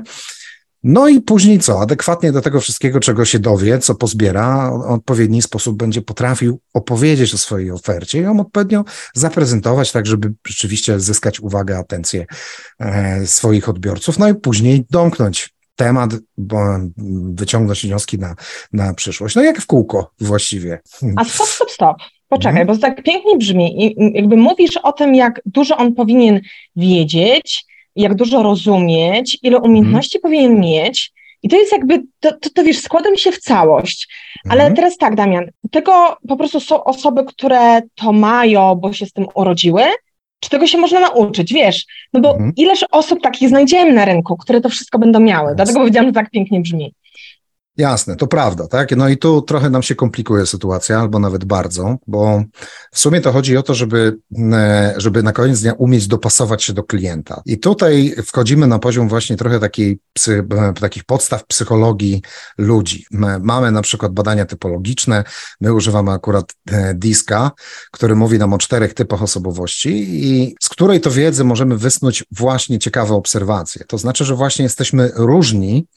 No 0.83 1.07
i 1.07 1.21
później 1.21 1.59
co? 1.59 1.81
Adekwatnie 1.81 2.31
do 2.31 2.41
tego 2.41 2.59
wszystkiego, 2.59 2.99
czego 2.99 3.25
się 3.25 3.39
dowie, 3.39 3.79
co 3.79 3.95
pozbiera, 3.95 4.71
w 4.71 4.91
odpowiedni 4.91 5.41
sposób 5.41 5.77
będzie 5.77 6.01
potrafił 6.01 6.59
opowiedzieć 6.73 7.33
o 7.33 7.37
swojej 7.37 7.71
ofercie 7.71 8.19
i 8.19 8.21
ją 8.21 8.39
odpowiednio 8.39 8.83
zaprezentować, 9.13 9.91
tak 9.91 10.05
żeby 10.05 10.33
rzeczywiście 10.47 10.99
zyskać 10.99 11.39
uwagę, 11.39 11.77
atencję 11.77 12.25
e, 12.79 13.27
swoich 13.27 13.69
odbiorców, 13.69 14.19
no 14.19 14.29
i 14.29 14.35
później 14.35 14.85
domknąć 14.89 15.53
temat, 15.75 16.11
bo 16.37 16.57
wyciągnąć 17.33 17.83
wnioski 17.83 18.19
na, 18.19 18.35
na 18.73 18.93
przyszłość. 18.93 19.35
No 19.35 19.41
jak 19.41 19.61
w 19.61 19.65
kółko 19.65 20.11
właściwie. 20.19 20.81
A 21.15 21.25
stop, 21.25 21.47
stop, 21.47 21.71
stop. 21.71 21.97
Poczekaj, 22.27 22.53
hmm. 22.53 22.67
bo 22.67 22.73
to 22.73 22.81
tak 22.81 23.03
pięknie 23.03 23.37
brzmi. 23.37 23.85
I 23.85 23.95
jakby 24.13 24.37
mówisz 24.37 24.77
o 24.77 24.91
tym, 24.91 25.15
jak 25.15 25.41
dużo 25.45 25.77
on 25.77 25.95
powinien 25.95 26.41
wiedzieć, 26.75 27.65
jak 27.95 28.15
dużo 28.15 28.43
rozumieć, 28.43 29.37
ile 29.43 29.57
umiejętności 29.57 30.17
mhm. 30.17 30.21
powinien 30.21 30.59
mieć. 30.59 31.13
I 31.43 31.49
to 31.49 31.57
jest 31.57 31.71
jakby, 31.71 32.03
to, 32.19 32.31
to, 32.31 32.49
to 32.49 32.63
wiesz, 32.63 32.79
składa 32.79 33.11
mi 33.11 33.19
się 33.19 33.31
w 33.31 33.39
całość. 33.39 34.07
Ale 34.49 34.61
mhm. 34.61 34.75
teraz 34.75 34.97
tak, 34.97 35.15
Damian, 35.15 35.45
tego 35.71 36.17
po 36.27 36.37
prostu 36.37 36.59
są 36.59 36.83
osoby, 36.83 37.25
które 37.25 37.81
to 37.95 38.13
mają, 38.13 38.75
bo 38.75 38.93
się 38.93 39.05
z 39.05 39.13
tym 39.13 39.27
urodziły, 39.35 39.83
czy 40.39 40.49
tego 40.49 40.67
się 40.67 40.77
można 40.77 40.99
nauczyć, 40.99 41.53
wiesz? 41.53 41.85
No 42.13 42.19
bo 42.19 42.31
mhm. 42.31 42.53
ileż 42.57 42.85
osób 42.91 43.21
takich 43.21 43.49
znajdziemy 43.49 43.93
na 43.93 44.05
rynku, 44.05 44.37
które 44.37 44.61
to 44.61 44.69
wszystko 44.69 44.99
będą 44.99 45.19
miały. 45.19 45.55
Dlatego 45.55 45.79
powiedziałam, 45.79 46.09
że 46.09 46.13
tak 46.13 46.29
pięknie 46.29 46.61
brzmi. 46.61 46.93
Jasne, 47.77 48.15
to 48.15 48.27
prawda, 48.27 48.67
tak? 48.67 48.97
No 48.97 49.09
i 49.09 49.17
tu 49.17 49.41
trochę 49.41 49.69
nam 49.69 49.83
się 49.83 49.95
komplikuje 49.95 50.45
sytuacja, 50.45 50.99
albo 50.99 51.19
nawet 51.19 51.45
bardzo, 51.45 51.97
bo 52.07 52.43
w 52.91 52.99
sumie 52.99 53.21
to 53.21 53.31
chodzi 53.31 53.57
o 53.57 53.63
to, 53.63 53.73
żeby, 53.73 54.17
e, 54.53 54.93
żeby 54.97 55.23
na 55.23 55.31
koniec 55.31 55.61
dnia 55.61 55.73
umieć 55.73 56.07
dopasować 56.07 56.63
się 56.63 56.73
do 56.73 56.83
klienta. 56.83 57.41
I 57.45 57.59
tutaj 57.59 58.15
wchodzimy 58.25 58.67
na 58.67 58.79
poziom 58.79 59.09
właśnie 59.09 59.37
trochę 59.37 59.59
takiej, 59.59 59.99
psy, 60.13 60.45
e, 60.57 60.73
takich 60.73 61.03
podstaw 61.03 61.45
psychologii 61.45 62.21
ludzi. 62.57 63.05
My 63.11 63.39
mamy 63.39 63.71
na 63.71 63.81
przykład 63.81 64.13
badania 64.13 64.45
typologiczne, 64.45 65.23
my 65.61 65.73
używamy 65.73 66.11
akurat 66.11 66.53
e, 66.71 66.93
DISKA, 66.93 67.51
który 67.91 68.15
mówi 68.15 68.39
nam 68.39 68.53
o 68.53 68.57
czterech 68.57 68.93
typach 68.93 69.23
osobowości 69.23 70.05
i 70.09 70.55
z 70.61 70.69
której 70.69 71.01
to 71.01 71.11
wiedzy 71.11 71.43
możemy 71.43 71.77
wysnuć 71.77 72.23
właśnie 72.31 72.79
ciekawe 72.79 73.13
obserwacje. 73.13 73.85
To 73.87 73.97
znaczy, 73.97 74.25
że 74.25 74.35
właśnie 74.35 74.63
jesteśmy 74.63 75.11
różni, 75.15 75.87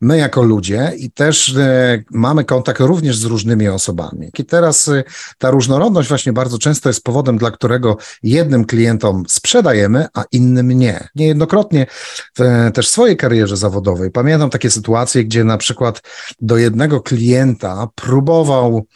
my 0.00 0.18
jako 0.18 0.42
ludzie 0.42 0.92
i 0.96 1.10
też 1.10 1.56
e, 1.56 2.02
mamy 2.10 2.44
kontakt 2.44 2.80
również 2.80 3.18
z 3.18 3.24
różnymi 3.24 3.68
osobami. 3.68 4.30
I 4.38 4.44
teraz 4.44 4.88
e, 4.88 5.04
ta 5.38 5.50
różnorodność 5.50 6.08
właśnie 6.08 6.32
bardzo 6.32 6.58
często 6.58 6.88
jest 6.88 7.04
powodem, 7.04 7.38
dla 7.38 7.50
którego 7.50 7.96
jednym 8.22 8.64
klientom 8.64 9.22
sprzedajemy, 9.28 10.06
a 10.14 10.24
innym 10.32 10.68
nie. 10.68 11.08
Niejednokrotnie 11.14 11.86
w, 12.38 12.40
e, 12.40 12.70
też 12.70 12.88
w 12.88 12.90
swojej 12.90 13.16
karierze 13.16 13.56
zawodowej 13.56 14.10
pamiętam 14.10 14.50
takie 14.50 14.70
sytuacje, 14.70 15.24
gdzie 15.24 15.44
na 15.44 15.58
przykład 15.58 16.02
do 16.40 16.56
jednego 16.56 17.00
klienta 17.00 17.88
próbował 17.94 18.86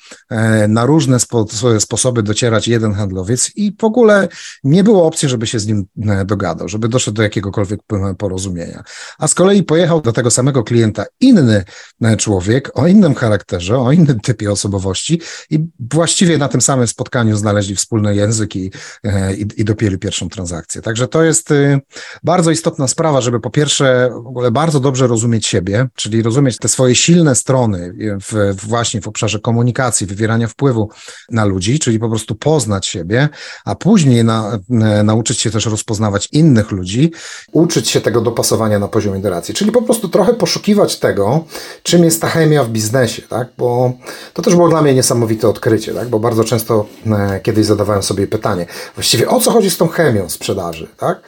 na 0.68 0.86
różne 0.86 1.20
spo, 1.20 1.46
sposoby 1.78 2.22
docierać 2.22 2.68
jeden 2.68 2.94
handlowiec 2.94 3.50
i 3.56 3.76
w 3.80 3.84
ogóle 3.84 4.28
nie 4.64 4.84
było 4.84 5.06
opcji, 5.06 5.28
żeby 5.28 5.46
się 5.46 5.58
z 5.58 5.66
nim 5.66 5.84
dogadał, 6.24 6.68
żeby 6.68 6.88
doszedł 6.88 7.14
do 7.14 7.22
jakiegokolwiek 7.22 7.80
porozumienia. 8.18 8.82
A 9.18 9.28
z 9.28 9.34
kolei 9.34 9.62
pojechał 9.62 10.00
do 10.00 10.12
tego 10.12 10.30
samego 10.30 10.64
klienta, 10.64 10.91
klienta 10.92 11.04
inny 11.20 11.64
e, 12.02 12.16
człowiek 12.16 12.70
o 12.74 12.86
innym 12.86 13.14
charakterze, 13.14 13.78
o 13.78 13.92
innym 13.92 14.20
typie 14.20 14.52
osobowości 14.52 15.20
i 15.50 15.58
właściwie 15.92 16.38
na 16.38 16.48
tym 16.48 16.60
samym 16.60 16.86
spotkaniu 16.86 17.36
znaleźli 17.36 17.76
wspólny 17.76 18.14
język 18.14 18.56
i, 18.56 18.70
e, 19.04 19.34
i, 19.34 19.46
i 19.56 19.64
dopięli 19.64 19.98
pierwszą 19.98 20.28
transakcję. 20.28 20.82
Także 20.82 21.08
to 21.08 21.22
jest 21.22 21.50
y, 21.50 21.80
bardzo 22.22 22.50
istotna 22.50 22.88
sprawa, 22.88 23.20
żeby 23.20 23.40
po 23.40 23.50
pierwsze 23.50 24.10
w 24.12 24.26
ogóle 24.26 24.50
bardzo 24.50 24.80
dobrze 24.80 25.06
rozumieć 25.06 25.46
siebie, 25.46 25.88
czyli 25.94 26.22
rozumieć 26.22 26.58
te 26.58 26.68
swoje 26.68 26.94
silne 26.94 27.34
strony 27.34 27.94
w, 28.20 28.56
właśnie 28.66 29.00
w 29.00 29.08
obszarze 29.08 29.38
komunikacji, 29.38 30.06
wywierania 30.06 30.48
wpływu 30.48 30.90
na 31.30 31.44
ludzi, 31.44 31.78
czyli 31.78 31.98
po 31.98 32.08
prostu 32.08 32.34
poznać 32.34 32.86
siebie, 32.86 33.28
a 33.64 33.74
później 33.74 34.24
na, 34.24 34.58
e, 34.70 35.02
nauczyć 35.02 35.40
się 35.40 35.50
też 35.50 35.66
rozpoznawać 35.66 36.28
innych 36.32 36.70
ludzi, 36.70 37.12
uczyć 37.52 37.88
się 37.90 38.00
tego 38.00 38.20
dopasowania 38.20 38.78
na 38.78 38.88
poziomie 38.88 39.22
relacji, 39.22 39.54
czyli 39.54 39.72
po 39.72 39.82
prostu 39.82 40.08
trochę 40.08 40.34
poszukiwać 40.34 40.81
tego, 40.86 41.44
czym 41.82 42.04
jest 42.04 42.20
ta 42.20 42.28
chemia 42.28 42.64
w 42.64 42.68
biznesie, 42.68 43.22
tak? 43.22 43.48
Bo 43.58 43.92
to 44.34 44.42
też 44.42 44.54
było 44.54 44.68
dla 44.68 44.82
mnie 44.82 44.94
niesamowite 44.94 45.48
odkrycie, 45.48 45.94
tak? 45.94 46.08
Bo 46.08 46.18
bardzo 46.18 46.44
często 46.44 46.86
e, 47.06 47.40
kiedyś 47.40 47.66
zadawałem 47.66 48.02
sobie 48.02 48.26
pytanie, 48.26 48.66
właściwie 48.94 49.28
o 49.28 49.40
co 49.40 49.50
chodzi 49.50 49.70
z 49.70 49.76
tą 49.76 49.88
chemią 49.88 50.28
sprzedaży, 50.28 50.88
tak? 50.98 51.20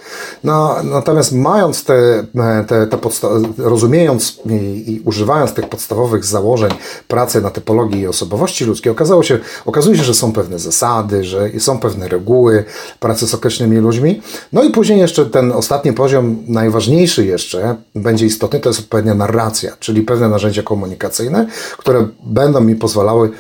No, 0.44 0.76
natomiast 0.82 1.32
mając 1.32 1.84
te, 1.84 1.94
e, 1.94 2.64
te, 2.68 2.86
te 2.86 2.98
rozumiejąc 3.58 4.40
i, 4.50 4.54
i, 4.92 5.00
używając 5.04 5.52
tych 5.52 5.68
podstawowych 5.68 6.24
założeń 6.24 6.70
pracy 7.08 7.40
na 7.40 7.50
typologii 7.50 8.00
i 8.00 8.06
osobowości 8.06 8.64
ludzkiej, 8.64 8.92
okazało 8.92 9.22
się, 9.22 9.38
okazuje 9.66 9.96
się, 9.96 10.04
że 10.04 10.14
są 10.14 10.32
pewne 10.32 10.58
zasady, 10.58 11.24
że 11.24 11.50
są 11.58 11.78
pewne 11.78 12.08
reguły 12.08 12.64
pracy 13.00 13.26
z 13.26 13.34
określonymi 13.34 13.80
ludźmi. 13.80 14.22
No 14.52 14.62
i 14.62 14.70
później 14.70 14.98
jeszcze 14.98 15.26
ten 15.26 15.52
ostatni 15.52 15.92
poziom, 15.92 16.36
najważniejszy 16.48 17.26
jeszcze, 17.26 17.76
będzie 17.94 18.26
istotny, 18.26 18.60
to 18.60 18.68
jest 18.68 18.80
odpowiednia 18.80 19.14
narracja 19.14 19.43
czyli 19.80 20.02
pewne 20.02 20.28
narzędzia 20.28 20.62
komunikacyjne, 20.62 21.46
które 21.78 22.08
będą 22.22 22.60
mi 22.60 22.76
pozwalały 22.76 23.30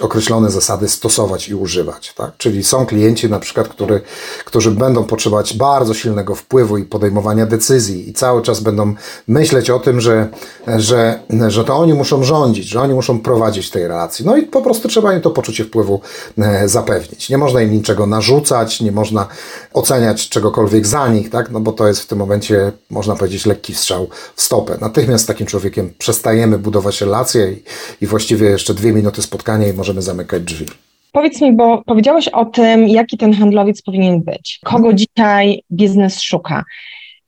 określone 0.00 0.50
zasady 0.50 0.88
stosować 0.88 1.48
i 1.48 1.54
używać. 1.54 2.14
Tak? 2.14 2.30
Czyli 2.36 2.64
są 2.64 2.86
klienci 2.86 3.30
na 3.30 3.38
przykład, 3.38 3.68
który, 3.68 4.00
którzy 4.44 4.70
będą 4.70 5.04
potrzebować 5.04 5.56
bardzo 5.56 5.94
silnego 5.94 6.34
wpływu 6.34 6.78
i 6.78 6.84
podejmowania 6.84 7.46
decyzji 7.46 8.10
i 8.10 8.12
cały 8.12 8.42
czas 8.42 8.60
będą 8.60 8.94
myśleć 9.28 9.70
o 9.70 9.78
tym, 9.78 10.00
że, 10.00 10.28
że, 10.76 11.20
że 11.48 11.64
to 11.64 11.76
oni 11.76 11.94
muszą 11.94 12.24
rządzić, 12.24 12.68
że 12.68 12.80
oni 12.80 12.94
muszą 12.94 13.20
prowadzić 13.20 13.70
tej 13.70 13.88
relacji. 13.88 14.24
No 14.24 14.36
i 14.36 14.42
po 14.42 14.62
prostu 14.62 14.88
trzeba 14.88 15.14
im 15.14 15.20
to 15.20 15.30
poczucie 15.30 15.64
wpływu 15.64 16.00
e, 16.38 16.68
zapewnić. 16.68 17.28
Nie 17.28 17.38
można 17.38 17.62
im 17.62 17.72
niczego 17.72 18.06
narzucać, 18.06 18.80
nie 18.80 18.92
można 18.92 19.26
oceniać 19.72 20.28
czegokolwiek 20.28 20.86
za 20.86 21.08
nich, 21.08 21.30
tak? 21.30 21.50
no 21.50 21.60
bo 21.60 21.72
to 21.72 21.88
jest 21.88 22.00
w 22.00 22.06
tym 22.06 22.18
momencie, 22.18 22.72
można 22.90 23.16
powiedzieć, 23.16 23.46
lekki 23.46 23.74
strzał 23.74 24.08
w 24.36 24.42
stopę. 24.42 24.78
Natychmiast 24.80 25.24
z 25.24 25.26
takim 25.26 25.46
człowiekiem 25.46 25.92
przestajemy 25.98 26.58
budować 26.58 27.00
relacje 27.00 27.52
i, 27.52 27.62
i 28.00 28.06
właściwie 28.06 28.50
jeszcze 28.50 28.74
dwie 28.74 28.92
minuty 28.92 29.22
spotkania 29.22 29.51
spotkanie 29.52 29.68
i 29.68 29.76
możemy 29.76 30.02
zamykać 30.02 30.42
drzwi. 30.42 30.66
Powiedz 31.12 31.40
mi, 31.40 31.52
bo 31.52 31.82
powiedziałeś 31.86 32.28
o 32.28 32.44
tym, 32.44 32.88
jaki 32.88 33.18
ten 33.18 33.32
handlowiec 33.32 33.82
powinien 33.82 34.22
być, 34.22 34.60
kogo 34.64 34.92
dzisiaj 34.92 35.62
biznes 35.72 36.20
szuka. 36.20 36.64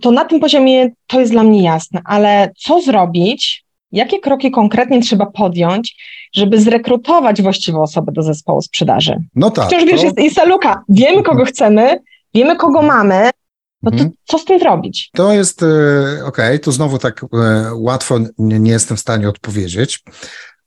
To 0.02 0.10
na 0.10 0.24
tym 0.24 0.40
poziomie 0.40 0.90
to 1.06 1.20
jest 1.20 1.32
dla 1.32 1.42
mnie 1.42 1.62
jasne, 1.62 2.00
ale 2.04 2.52
co 2.58 2.80
zrobić, 2.80 3.64
jakie 3.92 4.20
kroki 4.20 4.50
konkretnie 4.50 5.02
trzeba 5.02 5.26
podjąć, 5.26 5.96
żeby 6.34 6.60
zrekrutować 6.60 7.42
właściwą 7.42 7.82
osobę 7.82 8.12
do 8.12 8.22
zespołu 8.22 8.62
sprzedaży? 8.62 9.16
No 9.34 9.50
tak. 9.50 9.68
Wciąż 9.68 9.84
wiesz, 9.84 10.00
to... 10.00 10.06
jest, 10.06 10.18
jest 10.18 10.46
luka. 10.46 10.82
Wiemy, 10.88 11.22
kogo 11.22 11.44
chcemy, 11.44 11.98
wiemy, 12.34 12.56
kogo 12.56 12.82
mamy, 12.82 13.30
no 13.82 13.90
to 13.90 13.96
mhm. 13.96 14.10
co 14.24 14.38
z 14.38 14.44
tym 14.44 14.58
zrobić? 14.58 15.10
To 15.12 15.32
jest, 15.32 15.62
e, 15.62 15.66
okej, 16.24 16.24
okay, 16.26 16.58
tu 16.58 16.72
znowu 16.72 16.98
tak 16.98 17.24
e, 17.24 17.26
łatwo 17.74 18.18
nie, 18.38 18.60
nie 18.60 18.70
jestem 18.70 18.96
w 18.96 19.00
stanie 19.00 19.28
odpowiedzieć, 19.28 20.02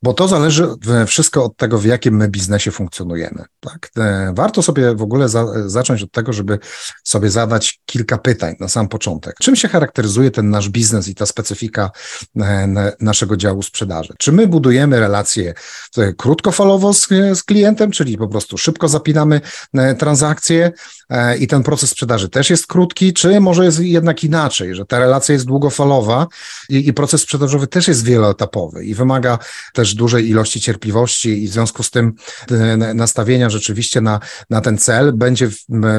bo 0.04 0.14
to 0.14 0.28
zależy 0.28 0.68
wszystko 1.08 1.44
od 1.44 1.58
tego, 1.58 1.78
w 1.78 1.86
jakim 1.86 2.16
my 2.16 2.28
biznesie 2.30 2.72
funkcjonujemy. 2.72 3.44
Tak? 3.60 3.90
E, 3.98 4.34
warto 4.36 4.62
sobie 4.62 4.96
w 4.96 5.02
ogóle 5.02 5.30
za, 5.30 5.70
zacząć 5.70 6.04
od 6.04 6.12
tego, 6.12 6.34
żeby 6.34 6.60
sobie 7.04 7.30
zadać 7.30 7.80
kilka 7.86 8.18
pytań 8.18 8.56
na 8.60 8.68
sam 8.68 8.88
początek. 8.88 9.36
Czym 9.42 9.56
się 9.56 9.68
charakteryzuje 9.68 10.32
ten 10.32 10.50
nasz 10.50 10.70
biznes 10.70 11.08
i 11.08 11.16
ta 11.16 11.26
specyfika 11.26 11.92
e, 12.40 12.96
naszego 13.00 13.38
działu 13.38 13.62
sprzedaży? 13.64 14.14
Czy 14.20 14.32
my 14.32 14.48
budujemy 14.48 15.00
relacje 15.00 15.54
e, 15.98 16.14
krótkofalowo 16.14 16.94
z, 16.94 17.08
z 17.34 17.44
klientem, 17.44 17.92
czyli 17.92 18.18
po 18.18 18.28
prostu 18.28 18.58
szybko 18.58 18.88
zapinamy 18.88 19.42
transakcje 20.00 20.72
i 21.40 21.48
ten 21.48 21.64
proces 21.64 21.90
sprzedaży 21.90 22.30
też 22.30 22.50
jest 22.50 22.68
krótki, 22.68 23.14
czy 23.14 23.40
może 23.40 23.66
jest 23.66 23.80
jednak 23.80 24.24
inaczej, 24.24 24.76
że 24.76 24.86
ta 24.86 25.00
relacja 25.00 25.34
jest 25.34 25.46
długofalowa 25.46 26.28
i, 26.70 26.88
i 26.88 26.94
proces 26.94 27.22
sprzedażowy 27.22 27.68
też 27.68 27.88
jest 27.88 28.04
wieloetapowy 28.04 28.86
i 28.86 28.96
wymaga 28.96 29.40
też 29.74 29.96
dużej 29.96 30.30
ilości 30.30 30.62
cierpliwości 30.62 31.44
i 31.44 31.48
w 31.48 31.52
związku 31.52 31.84
z 31.84 31.92
tym 31.92 32.14
e, 32.52 32.78
nastawienia 32.94 33.50
rzeczywiście 33.50 34.02
na, 34.02 34.20
na 34.50 34.62
ten 34.62 34.78
cel 34.78 35.14
będzie, 35.14 35.50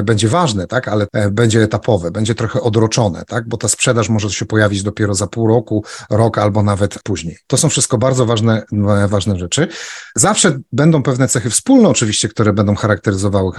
będzie 0.03 0.27
ważne, 0.27 0.67
tak, 0.67 0.87
ale 0.87 1.07
e, 1.13 1.31
będzie 1.31 1.63
etapowe, 1.63 2.11
będzie 2.11 2.35
trochę 2.35 2.61
odroczone, 2.61 3.25
tak, 3.27 3.47
bo 3.47 3.57
ta 3.57 3.67
sprzedaż 3.67 4.09
może 4.09 4.29
się 4.29 4.45
pojawić 4.45 4.83
dopiero 4.83 5.15
za 5.15 5.27
pół 5.27 5.47
roku, 5.47 5.83
rok 6.09 6.37
albo 6.37 6.63
nawet 6.63 6.99
później. 7.03 7.37
To 7.47 7.57
są 7.57 7.69
wszystko 7.69 7.97
bardzo 7.97 8.25
ważne, 8.25 8.63
ważne 9.07 9.39
rzeczy. 9.39 9.67
Zawsze 10.15 10.59
będą 10.71 11.03
pewne 11.03 11.27
cechy 11.27 11.49
wspólne 11.49 11.89
oczywiście, 11.89 12.29
które 12.29 12.53
będą 12.53 12.75
charakteryzowały 12.75 13.51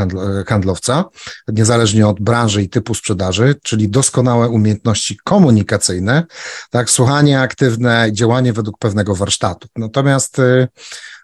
handlowca, 0.46 1.04
niezależnie 1.52 2.06
od 2.06 2.20
branży 2.20 2.62
i 2.62 2.68
typu 2.68 2.94
sprzedaży, 2.94 3.54
czyli 3.62 3.88
doskonałe 3.88 4.48
umiejętności 4.48 5.16
komunikacyjne, 5.24 6.24
tak, 6.70 6.90
słuchanie 6.90 7.40
aktywne, 7.40 8.08
działanie 8.12 8.52
według 8.52 8.78
pewnego 8.78 9.14
warsztatu. 9.14 9.68
Natomiast 9.76 10.38
y, 10.38 10.68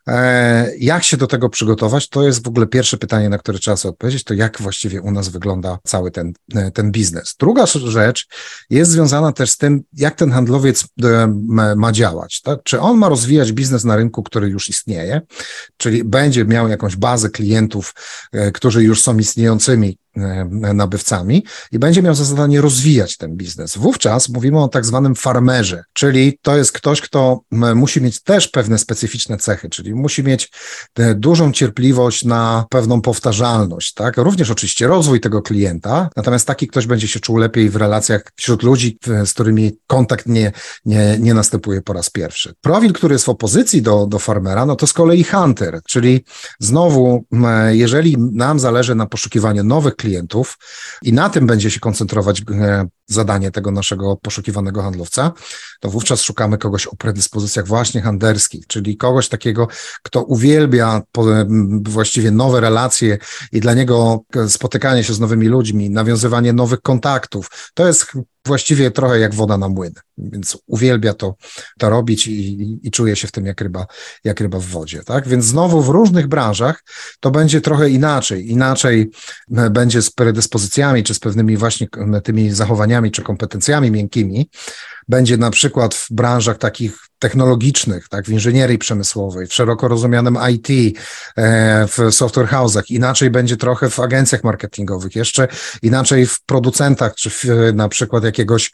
e, 0.09 0.77
jak 0.79 1.05
się 1.05 1.17
do 1.17 1.27
tego 1.27 1.49
przygotować? 1.49 2.09
To 2.09 2.23
jest 2.23 2.45
w 2.45 2.49
ogóle 2.49 2.67
pierwsze 2.67 2.97
pytanie, 2.97 3.29
na 3.29 3.39
które 3.39 3.59
trzeba 3.59 3.77
sobie 3.77 3.91
odpowiedzieć, 3.91 4.25
to 4.25 4.35
jak 4.35 4.63
właściwie 4.63 5.03
u 5.03 5.11
nas 5.11 5.29
wygląda 5.29 5.79
cały 5.85 6.11
ten, 6.11 6.33
e, 6.55 6.71
ten 6.71 6.91
biznes. 6.91 7.35
Druga 7.41 7.67
rzecz 7.67 8.27
jest 8.71 8.91
związana 8.91 9.33
też 9.33 9.51
z 9.51 9.57
tym, 9.57 9.83
jak 9.93 10.15
ten 10.15 10.31
handlowiec 10.31 10.85
e, 11.05 11.27
ma 11.77 11.93
działać. 11.93 12.41
Tak? 12.41 12.63
Czy 12.63 12.81
on 12.81 12.99
ma 12.99 13.09
rozwijać 13.09 13.53
biznes 13.53 13.85
na 13.85 13.97
rynku, 13.97 14.23
który 14.23 14.49
już 14.49 14.69
istnieje, 14.69 15.21
czyli 15.77 16.05
będzie 16.05 16.45
miał 16.45 16.69
jakąś 16.69 16.97
bazę 16.97 17.31
klientów, 17.31 17.95
którzy 18.53 18.85
już 18.85 19.03
są 19.03 19.19
istniejącymi 19.19 19.99
nabywcami 20.75 21.45
i 21.73 21.79
będzie 21.79 22.03
miał 22.03 22.15
za 22.15 22.25
zadanie 22.25 22.61
rozwijać 22.61 23.17
ten 23.17 23.37
biznes. 23.37 23.77
Wówczas 23.79 24.29
mówimy 24.29 24.63
o 24.63 24.69
tak 24.69 24.87
zwanym 24.87 25.15
farmerze, 25.15 25.85
czyli 25.93 26.39
to 26.43 26.57
jest 26.57 26.73
ktoś, 26.73 27.01
kto 27.01 27.41
musi 27.75 28.01
mieć 28.01 28.23
też 28.23 28.49
pewne 28.49 28.79
specyficzne 28.79 29.39
cechy, 29.39 29.69
czyli 29.69 29.95
musi 29.95 30.23
mieć 30.23 30.51
e, 30.97 31.15
dużą 31.15 31.53
cierpliwość 31.53 32.25
na 32.25 32.65
pewną 32.71 33.01
powtarzalność, 33.01 33.95
tak? 33.95 34.17
Również 34.17 34.51
oczywiście 34.51 34.87
rozwój 34.87 35.21
tego 35.21 35.43
klienta, 35.43 36.09
natomiast 36.17 36.47
taki 36.47 36.69
ktoś 36.69 36.87
będzie 36.87 37.09
się 37.09 37.21
czuł 37.21 37.37
lepiej 37.37 37.71
w 37.71 37.77
relacjach 37.77 38.23
wśród 38.37 38.63
ludzi, 38.63 38.99
z 39.25 39.33
którymi 39.33 39.73
kontakt 39.87 40.27
nie, 40.27 40.53
nie, 40.85 41.17
nie 41.21 41.35
następuje 41.35 41.83
po 41.83 41.93
raz 41.93 42.11
pierwszy. 42.11 42.55
Profil, 42.61 42.93
który 42.93 43.15
jest 43.15 43.25
w 43.25 43.29
opozycji 43.29 43.83
do, 43.83 44.07
do 44.07 44.19
farmera, 44.19 44.67
no 44.67 44.77
to 44.77 44.87
z 44.87 44.93
kolei 44.93 45.25
hunter, 45.25 45.81
czyli 45.89 46.25
znowu, 46.61 47.25
jeżeli 47.71 48.17
nam 48.19 48.61
zależy 48.61 48.95
na 48.95 49.07
poszukiwaniu 49.07 49.65
nowych 49.65 49.97
klientów, 49.97 50.06
klientów 50.07 50.59
i 51.03 51.13
na 51.13 51.31
tym 51.31 51.47
będzie 51.47 51.71
się 51.71 51.81
koncentrować 51.81 52.43
e, 52.51 52.87
zadanie 53.07 53.51
tego 53.51 53.71
naszego 53.71 54.17
poszukiwanego 54.17 54.83
handlowca, 54.83 55.33
to 55.81 55.91
wówczas 55.91 56.23
szukamy 56.23 56.59
kogoś 56.59 56.87
o 56.87 56.97
predyspozycjach 56.97 57.67
właśnie 57.67 58.01
handlerskich, 58.03 58.67
czyli 58.67 58.97
kogoś 58.97 59.29
takiego, 59.29 59.69
kto 60.03 60.23
uwielbia 60.23 61.03
właściwie 61.83 62.31
nowe 62.31 62.61
relacje 62.61 63.19
i 63.53 63.61
dla 63.61 63.75
niego 63.75 64.21
spotykanie 64.49 65.05
się 65.05 65.15
z 65.15 65.21
nowymi 65.21 65.47
ludźmi, 65.47 65.91
nawiązywanie 65.91 66.53
nowych 66.53 66.83
kontaktów, 66.83 67.51
to 67.75 67.87
jest 67.87 68.07
właściwie 68.47 68.91
trochę 68.91 69.19
jak 69.19 69.35
woda 69.35 69.59
na 69.59 69.69
młyn, 69.69 69.93
więc 70.19 70.59
uwielbia 70.67 71.15
to, 71.15 71.35
to 71.79 71.91
robić 71.91 72.27
i, 72.27 72.81
i 72.83 72.91
czuje 72.91 73.17
się 73.17 73.29
w 73.29 73.33
tym 73.33 73.47
jak 73.47 73.61
ryba, 73.61 73.87
jak 74.25 74.41
ryba 74.41 74.59
w 74.59 74.65
wodzie, 74.65 75.03
tak? 75.05 75.29
Więc 75.29 75.45
znowu 75.45 75.83
w 75.83 75.89
różnych 75.89 76.27
branżach 76.27 76.85
to 77.21 77.31
będzie 77.31 77.61
trochę 77.61 77.91
inaczej, 77.91 78.51
inaczej 78.51 79.11
będzie 79.49 80.03
z 80.03 80.11
predyspozycjami, 80.11 81.05
czy 81.05 81.15
z 81.15 81.19
pewnymi 81.19 81.57
właśnie 81.57 81.89
tymi 82.25 82.51
zachowaniami, 82.51 82.96
czy 83.13 83.23
kompetencjami 83.23 83.91
miękkimi, 83.91 84.51
będzie 85.09 85.37
na 85.37 85.51
przykład 85.51 85.95
w 85.95 86.07
branżach 86.11 86.59
takich 86.59 86.99
technologicznych, 87.19 88.09
tak, 88.09 88.25
w 88.25 88.29
inżynierii 88.29 88.79
przemysłowej, 88.79 89.47
w 89.47 89.55
szeroko 89.55 89.89
rozumianym 89.89 90.39
IT, 90.53 90.99
e, 91.37 91.87
w 91.87 92.15
software 92.15 92.49
house'ach, 92.49 92.83
inaczej 92.89 93.31
będzie 93.31 93.57
trochę 93.57 93.91
w 93.91 94.01
agencjach 94.01 94.45
marketingowych, 94.45 95.17
jeszcze 95.17 95.49
inaczej 95.83 96.27
w 96.27 96.43
producentach, 96.43 97.15
czy 97.15 97.31
w, 97.31 97.45
na 97.75 97.89
przykład 97.89 98.25
jakiegoś, 98.25 98.73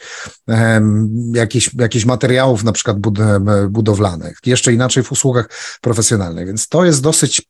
jakichś, 1.34 1.70
jakichś 1.78 2.04
materiałów 2.04 2.64
na 2.64 2.72
przykład 2.72 2.96
budowlanych, 3.68 4.38
jeszcze 4.46 4.72
inaczej 4.72 5.02
w 5.02 5.12
usługach 5.12 5.48
profesjonalnych, 5.80 6.46
więc 6.46 6.68
to 6.68 6.84
jest 6.84 7.02
dosyć 7.02 7.40
e, 7.40 7.44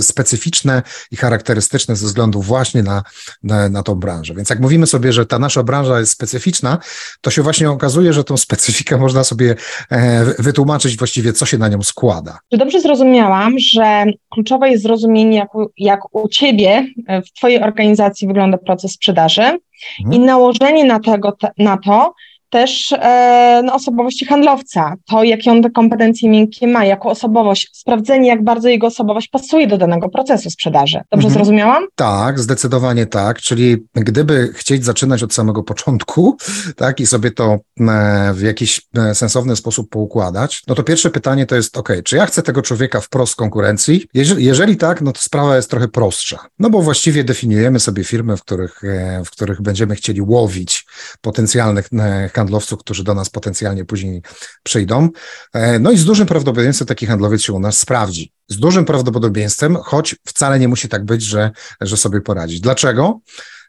specyficzne 0.00 0.82
i 1.10 1.16
charakterystyczne 1.16 1.96
ze 1.96 2.06
względu 2.06 2.42
właśnie 2.42 2.82
na, 2.82 3.02
na, 3.42 3.68
na 3.68 3.82
tą 3.82 3.94
branżę. 3.94 4.34
Więc 4.34 4.50
jak 4.50 4.60
mówimy 4.60 4.86
sobie, 4.86 5.12
że 5.12 5.26
ta 5.26 5.38
nasza 5.38 5.62
branża 5.62 6.00
jest 6.00 6.12
specyficzna, 6.12 6.78
to 7.20 7.30
się 7.30 7.42
właśnie 7.42 7.70
okazuje, 7.70 8.12
że 8.12 8.24
tą 8.24 8.36
specyfikę 8.36 8.96
można 8.96 9.24
sobie 9.24 9.56
E, 9.90 10.24
wytłumaczyć 10.38 10.96
właściwie, 10.96 11.32
co 11.32 11.46
się 11.46 11.58
na 11.58 11.68
nią 11.68 11.82
składa. 11.82 12.38
Czy 12.50 12.58
dobrze 12.58 12.80
zrozumiałam, 12.80 13.58
że 13.58 14.04
kluczowe 14.30 14.70
jest 14.70 14.82
zrozumienie, 14.82 15.36
jak, 15.36 15.48
jak 15.78 16.14
u 16.14 16.28
Ciebie 16.28 16.86
e, 17.06 17.22
w 17.22 17.32
Twojej 17.32 17.62
organizacji 17.62 18.28
wygląda 18.28 18.58
proces 18.58 18.92
sprzedaży 18.92 19.42
mhm. 19.42 20.12
i 20.12 20.18
nałożenie 20.18 20.84
na, 20.84 21.00
tego, 21.00 21.36
na 21.58 21.76
to, 21.76 22.14
też 22.52 22.92
e, 22.92 23.62
no, 23.64 23.74
osobowości 23.74 24.26
handlowca, 24.26 24.94
to 25.06 25.24
jakie 25.24 25.50
on 25.50 25.62
te 25.62 25.70
kompetencje 25.70 26.30
miękkie 26.30 26.66
ma, 26.66 26.84
jako 26.84 27.08
osobowość, 27.08 27.70
sprawdzenie, 27.72 28.28
jak 28.28 28.44
bardzo 28.44 28.68
jego 28.68 28.86
osobowość 28.86 29.28
pasuje 29.28 29.66
do 29.66 29.78
danego 29.78 30.08
procesu 30.08 30.50
sprzedaży. 30.50 31.00
Dobrze 31.10 31.26
mhm. 31.26 31.34
zrozumiałam? 31.34 31.86
Tak, 31.94 32.40
zdecydowanie 32.40 33.06
tak. 33.06 33.40
Czyli 33.40 33.76
gdyby 33.94 34.52
chcieć 34.54 34.84
zaczynać 34.84 35.22
od 35.22 35.34
samego 35.34 35.62
początku, 35.62 36.36
tak, 36.76 37.00
i 37.00 37.06
sobie 37.06 37.30
to 37.30 37.58
e, 37.80 38.32
w 38.34 38.42
jakiś 38.42 38.80
e, 38.96 39.14
sensowny 39.14 39.56
sposób 39.56 39.90
poukładać, 39.90 40.62
no 40.68 40.74
to 40.74 40.82
pierwsze 40.82 41.10
pytanie 41.10 41.46
to 41.46 41.56
jest, 41.56 41.78
ok, 41.78 41.88
czy 42.04 42.16
ja 42.16 42.26
chcę 42.26 42.42
tego 42.42 42.62
człowieka 42.62 43.00
wprost 43.00 43.36
konkurencji? 43.36 44.06
Jeżeli, 44.14 44.44
jeżeli 44.44 44.76
tak, 44.76 45.02
no 45.02 45.12
to 45.12 45.20
sprawa 45.20 45.56
jest 45.56 45.70
trochę 45.70 45.88
prostsza. 45.88 46.38
No 46.58 46.70
bo 46.70 46.82
właściwie 46.82 47.24
definiujemy 47.24 47.80
sobie 47.80 48.04
firmy, 48.04 48.36
w 48.36 48.42
których, 48.42 48.84
e, 48.84 49.22
w 49.24 49.30
których 49.30 49.62
będziemy 49.62 49.94
chcieli 49.94 50.20
łowić 50.20 50.86
potencjalnych 51.20 51.88
handlowców, 52.34 52.41
handlowców, 52.42 52.80
którzy 52.80 53.04
do 53.04 53.14
nas 53.14 53.30
potencjalnie 53.30 53.84
później 53.84 54.22
przyjdą. 54.62 55.08
E, 55.52 55.78
no 55.78 55.90
i 55.90 55.98
z 55.98 56.04
dużym 56.04 56.26
prawdopodobieństwem 56.26 56.88
taki 56.88 57.06
handlowiec 57.06 57.42
się 57.42 57.52
u 57.52 57.58
nas 57.58 57.78
sprawdzi. 57.78 58.32
Z 58.48 58.56
dużym 58.56 58.84
prawdopodobieństwem, 58.84 59.76
choć 59.76 60.16
wcale 60.24 60.58
nie 60.58 60.68
musi 60.68 60.88
tak 60.88 61.04
być, 61.04 61.22
że, 61.22 61.50
że 61.80 61.96
sobie 61.96 62.20
poradzić. 62.20 62.60
Dlaczego? 62.60 63.20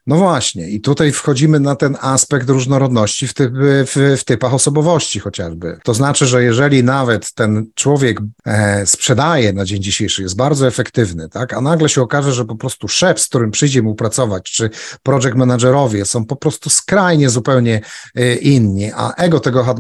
No 0.08 0.16
właśnie, 0.16 0.70
i 0.70 0.82
tutaj 0.82 1.12
wchodzimy 1.12 1.60
na 1.60 1.76
ten 1.76 1.98
aspekt 2.02 2.50
różnorodności 2.50 3.28
w, 3.28 3.34
typ, 3.34 3.52
w, 3.56 4.18
w, 4.20 4.24
typach 4.24 4.54
osobowości 4.54 5.20
chociażby. 5.20 5.80
To 5.84 5.94
znaczy, 5.94 6.26
że 6.26 6.44
jeżeli 6.44 6.84
nawet 6.84 7.34
ten 7.34 7.66
człowiek 7.76 8.22
e, 8.46 8.86
sprzedaje 8.86 9.54
na 9.54 9.66
dzień 9.66 9.84
dzisiejszy, 9.84 10.22
jest 10.22 10.36
bardzo 10.36 10.68
efektywny, 10.68 11.30
tak, 11.30 11.54
a 11.54 11.62
nagle 11.62 11.90
się 11.90 12.02
okaże, 12.02 12.34
że 12.34 12.46
po 12.46 12.56
prostu 12.56 12.88
szef, 12.88 13.20
z 13.20 13.28
którym 13.28 13.52
przyjdzie 13.52 13.82
mu 13.82 13.96
pracować, 13.96 14.52
czy 14.52 14.70
project 15.04 15.36
managerowie 15.36 16.06
są 16.06 16.26
po 16.26 16.36
prostu 16.36 16.70
skrajnie 16.70 17.30
zupełnie 17.30 17.82
e, 18.16 18.36
inni, 18.36 18.92
a 18.96 19.14
ego 19.14 19.40
tego 19.40 19.76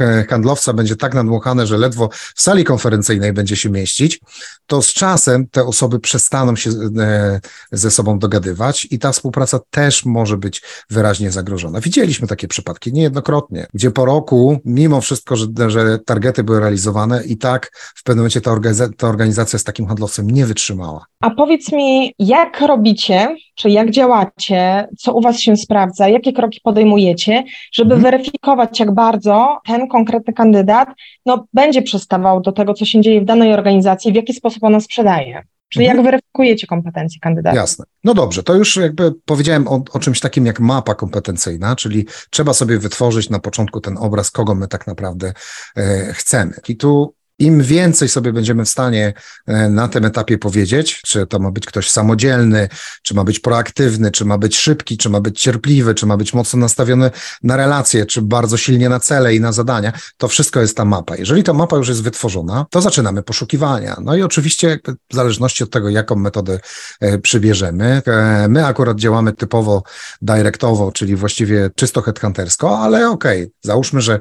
e, 0.00 0.24
handlowca 0.28 0.72
będzie 0.72 0.96
tak 0.96 1.14
nadmuchane, 1.14 1.66
że 1.66 1.78
ledwo 1.78 2.08
w 2.34 2.42
sali 2.42 2.64
konferencyjnej 2.64 3.32
będzie 3.32 3.56
się 3.56 3.70
mieścić, 3.70 4.20
to 4.66 4.82
z 4.82 4.92
czasem 4.92 5.46
te 5.46 5.64
osoby 5.64 6.00
przestaną 6.00 6.56
się 6.56 6.70
e, 6.98 7.40
ze 7.72 7.90
sobą 7.90 8.18
dogadywać 8.18 8.86
i 8.90 8.98
ta 8.98 9.12
współpraca 9.12 9.60
też 9.70 10.04
może 10.04 10.36
być 10.36 10.62
wyraźnie 10.90 11.30
zagrożona. 11.30 11.80
Widzieliśmy 11.80 12.28
takie 12.28 12.48
przypadki 12.48 12.92
niejednokrotnie, 12.92 13.66
gdzie 13.74 13.90
po 13.90 14.04
roku, 14.04 14.58
mimo 14.64 15.00
wszystko, 15.00 15.36
że, 15.36 15.46
że 15.66 15.98
targety 15.98 16.44
były 16.44 16.60
realizowane, 16.60 17.24
i 17.24 17.36
tak 17.36 17.70
w 17.96 18.02
pewnym 18.02 18.20
momencie 18.22 18.40
ta, 18.40 18.52
organizacja, 18.52 18.96
ta 18.96 19.08
organizacja 19.08 19.58
z 19.58 19.64
takim 19.64 19.86
handlowcem 19.86 20.30
nie 20.30 20.46
wytrzymała. 20.46 21.04
A 21.20 21.30
powiedz 21.30 21.72
mi, 21.72 22.14
jak 22.18 22.60
robicie, 22.60 23.36
czy 23.54 23.70
jak 23.70 23.90
działacie, 23.90 24.88
co 24.98 25.14
u 25.14 25.20
Was 25.20 25.40
się 25.40 25.56
sprawdza, 25.56 26.08
jakie 26.08 26.32
kroki 26.32 26.60
podejmujecie, 26.62 27.44
żeby 27.72 27.94
mhm. 27.94 28.02
weryfikować, 28.02 28.80
jak 28.80 28.94
bardzo 28.94 29.58
ten 29.66 29.88
konkretny 29.88 30.32
kandydat 30.32 30.88
no, 31.26 31.46
będzie 31.52 31.82
przystawał 31.82 32.40
do 32.40 32.52
tego, 32.52 32.74
co 32.74 32.84
się 32.84 33.00
dzieje 33.00 33.20
w 33.20 33.24
danej 33.24 33.54
organizacji, 33.54 34.12
w 34.12 34.16
jaki 34.16 34.34
sposób 34.34 34.64
ona 34.64 34.80
sprzedaje? 34.80 35.42
Czyli 35.68 35.86
mhm. 35.86 35.96
jak 35.96 36.04
weryfikujecie 36.04 36.66
kompetencje 36.66 37.20
kandydata? 37.20 37.56
Jasne. 37.56 37.84
No 38.04 38.14
dobrze, 38.14 38.42
to 38.42 38.54
już 38.54 38.76
jakby 38.76 39.12
powiedziałem 39.24 39.68
o, 39.68 39.84
o, 39.92 39.98
czymś 39.98 40.20
takim 40.20 40.46
jak 40.46 40.60
mapa 40.60 40.94
kompetencyjna, 40.94 41.76
czyli 41.76 42.06
trzeba 42.30 42.54
sobie 42.54 42.78
wytworzyć 42.78 43.30
na 43.30 43.38
początku 43.38 43.80
ten 43.80 43.98
obraz, 43.98 44.30
kogo 44.30 44.54
my 44.54 44.68
tak 44.68 44.86
naprawdę 44.86 45.32
e, 45.76 46.12
chcemy. 46.12 46.54
I 46.68 46.76
tu 46.76 47.17
Im 47.38 47.62
więcej 47.62 48.08
sobie 48.08 48.32
będziemy 48.32 48.64
w 48.64 48.68
stanie 48.68 49.12
e, 49.46 49.68
na 49.68 49.88
tym 49.88 50.04
etapie 50.04 50.38
powiedzieć, 50.38 51.00
czy 51.06 51.26
to 51.26 51.38
ma 51.38 51.50
być 51.50 51.66
ktoś 51.66 51.90
samodzielny, 51.90 52.68
czy 53.02 53.14
ma 53.14 53.24
być 53.24 53.40
proaktywny, 53.40 54.10
czy 54.10 54.24
ma 54.24 54.38
być 54.38 54.56
szybki, 54.56 54.96
czy 54.96 55.08
ma 55.08 55.20
być 55.20 55.40
cierpliwy, 55.40 55.94
czy 55.94 56.06
ma 56.06 56.16
być 56.16 56.34
mocno 56.34 56.58
nastawiony 56.58 57.10
na 57.42 57.56
relacje, 57.56 58.06
czy 58.06 58.22
bardzo 58.22 58.56
silnie 58.56 58.88
na 58.88 59.00
cele 59.00 59.34
i 59.34 59.40
na 59.40 59.52
zadania, 59.52 59.92
to 60.16 60.28
wszystko 60.28 60.60
jest 60.60 60.76
ta 60.76 60.84
mapa. 60.84 61.16
Jeżeli 61.16 61.42
ta 61.42 61.52
mapa 61.52 61.76
już 61.76 61.88
jest 61.88 62.02
wytworzona, 62.02 62.66
to 62.70 62.80
zaczynamy 62.80 63.22
poszukiwania. 63.22 63.96
No 64.02 64.16
i 64.16 64.22
oczywiście 64.22 64.78
w 65.10 65.14
zależności 65.14 65.64
od 65.64 65.70
tego, 65.70 65.88
jaką 65.88 66.16
metodę 66.16 66.60
e, 67.00 67.18
przybierzemy, 67.18 68.02
e, 68.06 68.46
my 68.48 68.66
akurat 68.66 68.98
działamy 68.98 69.32
typowo 69.32 69.82
directowo, 70.22 70.92
czyli 70.92 71.16
właściwie 71.16 71.70
czysto 71.76 72.02
headhuntersko, 72.02 72.78
ale 72.78 73.10
okej, 73.10 73.42
okay, 73.42 73.52
załóżmy, 73.62 74.00
że 74.00 74.20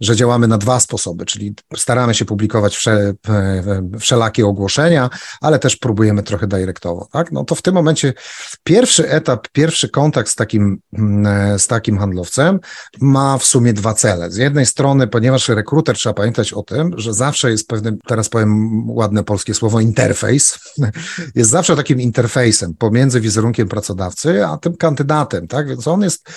że 0.00 0.16
działamy 0.16 0.48
na 0.48 0.58
dwa 0.58 0.80
sposoby, 0.80 1.26
czyli 1.26 1.54
staramy 1.76 2.14
się 2.14 2.24
publikować 2.24 2.76
wsze, 2.76 3.12
wszelakie 4.00 4.46
ogłoszenia, 4.46 5.10
ale 5.40 5.58
też 5.58 5.76
próbujemy 5.76 6.22
trochę 6.22 6.46
dyrektowo, 6.46 7.08
tak? 7.12 7.32
No 7.32 7.44
to 7.44 7.54
w 7.54 7.62
tym 7.62 7.74
momencie 7.74 8.12
pierwszy 8.64 9.08
etap, 9.08 9.48
pierwszy 9.52 9.88
kontakt 9.88 10.30
z 10.30 10.34
takim, 10.34 10.80
mm, 10.92 11.58
z 11.58 11.66
takim 11.66 11.98
handlowcem 11.98 12.60
ma 13.00 13.38
w 13.38 13.44
sumie 13.44 13.72
dwa 13.72 13.94
cele. 13.94 14.30
Z 14.30 14.36
jednej 14.36 14.66
strony, 14.66 15.06
ponieważ 15.06 15.48
rekruter 15.48 15.96
trzeba 15.96 16.14
pamiętać 16.14 16.52
o 16.52 16.62
tym, 16.62 16.94
że 16.96 17.14
zawsze 17.14 17.50
jest 17.50 17.68
pewnym, 17.68 17.98
teraz 18.06 18.28
powiem 18.28 18.70
ładne 18.90 19.24
polskie 19.24 19.54
słowo, 19.54 19.80
interfejs, 19.80 20.58
jest 21.34 21.50
zawsze 21.50 21.76
takim 21.76 22.00
interfejsem 22.00 22.74
pomiędzy 22.74 23.20
wizerunkiem 23.20 23.68
pracodawcy, 23.68 24.46
a 24.46 24.58
tym 24.58 24.76
kandydatem, 24.76 25.48
tak? 25.48 25.68
Więc 25.68 25.88
on 25.88 26.02
jest 26.02 26.28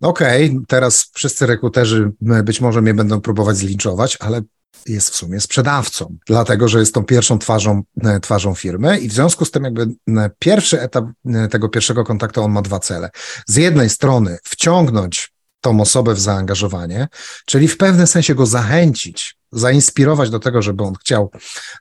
okej, 0.00 0.50
okay, 0.50 0.60
teraz 0.68 1.10
wszyscy 1.14 1.46
rekruterzy 1.46 2.12
być 2.20 2.60
może 2.60 2.82
mnie 2.82 2.94
będą 2.94 3.20
próbować 3.20 3.56
zlinczować, 3.56 4.16
ale 4.20 4.42
jest 4.86 5.10
w 5.10 5.16
sumie 5.16 5.40
sprzedawcą, 5.40 6.16
dlatego 6.26 6.68
że 6.68 6.78
jest 6.78 6.94
tą 6.94 7.04
pierwszą 7.04 7.38
twarzą, 7.38 7.82
e, 8.04 8.20
twarzą 8.20 8.54
firmy 8.54 8.98
i 8.98 9.08
w 9.08 9.12
związku 9.12 9.44
z 9.44 9.50
tym 9.50 9.64
jakby 9.64 9.82
e, 9.82 10.30
pierwszy 10.38 10.80
etap 10.80 11.04
e, 11.26 11.48
tego 11.48 11.68
pierwszego 11.68 12.04
kontaktu 12.04 12.42
on 12.42 12.52
ma 12.52 12.62
dwa 12.62 12.78
cele. 12.78 13.10
Z 13.46 13.56
jednej 13.56 13.90
strony 13.90 14.38
wciągnąć 14.44 15.32
tą 15.60 15.80
osobę 15.80 16.14
w 16.14 16.20
zaangażowanie, 16.20 17.08
czyli 17.46 17.68
w 17.68 17.76
pewnym 17.76 18.06
sensie 18.06 18.34
go 18.34 18.46
zachęcić, 18.46 19.36
zainspirować 19.52 20.30
do 20.30 20.38
tego, 20.38 20.62
żeby 20.62 20.84
on 20.84 20.94
chciał 20.94 21.30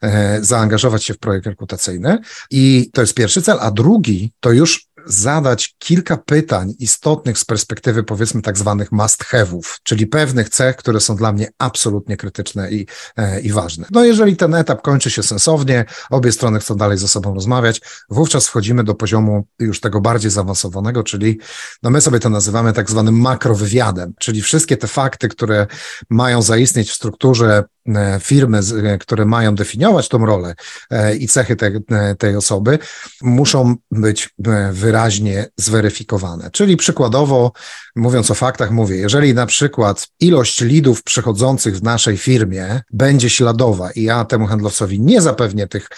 e, 0.01 0.39
zaangażować 0.43 1.03
się 1.03 1.13
w 1.13 1.19
projekt 1.19 1.45
rekrutacyjny. 1.45 2.17
I 2.51 2.89
to 2.93 3.01
jest 3.01 3.13
pierwszy 3.13 3.41
cel, 3.41 3.57
a 3.61 3.71
drugi 3.71 4.33
to 4.39 4.51
już 4.51 4.87
zadać 5.07 5.75
kilka 5.79 6.17
pytań 6.17 6.73
istotnych 6.79 7.37
z 7.37 7.45
perspektywy 7.45 8.03
powiedzmy 8.03 8.41
tak 8.41 8.57
zwanych 8.57 8.91
must 8.91 9.23
have'ów, 9.23 9.79
czyli 9.83 10.07
pewnych 10.07 10.49
cech, 10.49 10.75
które 10.75 10.99
są 10.99 11.15
dla 11.15 11.33
mnie 11.33 11.47
absolutnie 11.57 12.17
krytyczne 12.17 12.71
i, 12.71 12.87
e, 13.17 13.41
i 13.41 13.51
ważne. 13.51 13.87
No 13.91 14.03
jeżeli 14.03 14.37
ten 14.37 14.55
etap 14.55 14.81
kończy 14.81 15.11
się 15.11 15.23
sensownie, 15.23 15.85
obie 16.09 16.31
strony 16.31 16.59
chcą 16.59 16.75
dalej 16.75 16.97
ze 16.97 17.07
sobą 17.07 17.33
rozmawiać, 17.33 17.81
wówczas 18.09 18.47
wchodzimy 18.47 18.83
do 18.83 18.95
poziomu 18.95 19.47
już 19.59 19.79
tego 19.79 20.01
bardziej 20.01 20.31
zaawansowanego, 20.31 21.03
czyli 21.03 21.39
no 21.83 21.89
my 21.89 22.01
sobie 22.01 22.19
to 22.19 22.29
nazywamy 22.29 22.73
tak 22.73 22.89
zwanym 22.89 23.21
makrowywiadem, 23.21 24.13
czyli 24.19 24.41
wszystkie 24.41 24.77
te 24.77 24.87
fakty, 24.87 25.27
które 25.27 25.67
mają 26.09 26.41
zaistnieć 26.41 26.91
w 26.91 26.95
strukturze 26.95 27.63
firmy, 28.19 28.59
e, 28.83 28.97
które 28.97 29.25
mają 29.25 29.55
definiować 29.55 30.09
tą 30.09 30.25
rolę 30.25 30.55
e, 30.89 31.15
i 31.15 31.27
cechy 31.27 31.55
te, 31.55 31.71
tej 32.17 32.35
osoby, 32.35 32.79
muszą 33.21 33.75
być 33.91 34.29
wyraźnie 34.71 35.45
zweryfikowane. 35.57 36.51
Czyli 36.51 36.77
przykładowo, 36.77 37.51
mówiąc 37.95 38.31
o 38.31 38.33
faktach, 38.33 38.71
mówię, 38.71 38.95
jeżeli 38.95 39.33
na 39.33 39.45
przykład 39.45 40.07
ilość 40.19 40.61
lidów 40.61 41.03
przychodzących 41.03 41.77
w 41.77 41.83
naszej 41.83 42.17
firmie 42.17 42.81
będzie 42.93 43.29
śladowa 43.29 43.91
i 43.91 44.03
ja 44.03 44.25
temu 44.25 44.47
handlowcowi 44.47 44.99
nie 44.99 45.21
zapewnię 45.21 45.67
tych, 45.67 45.89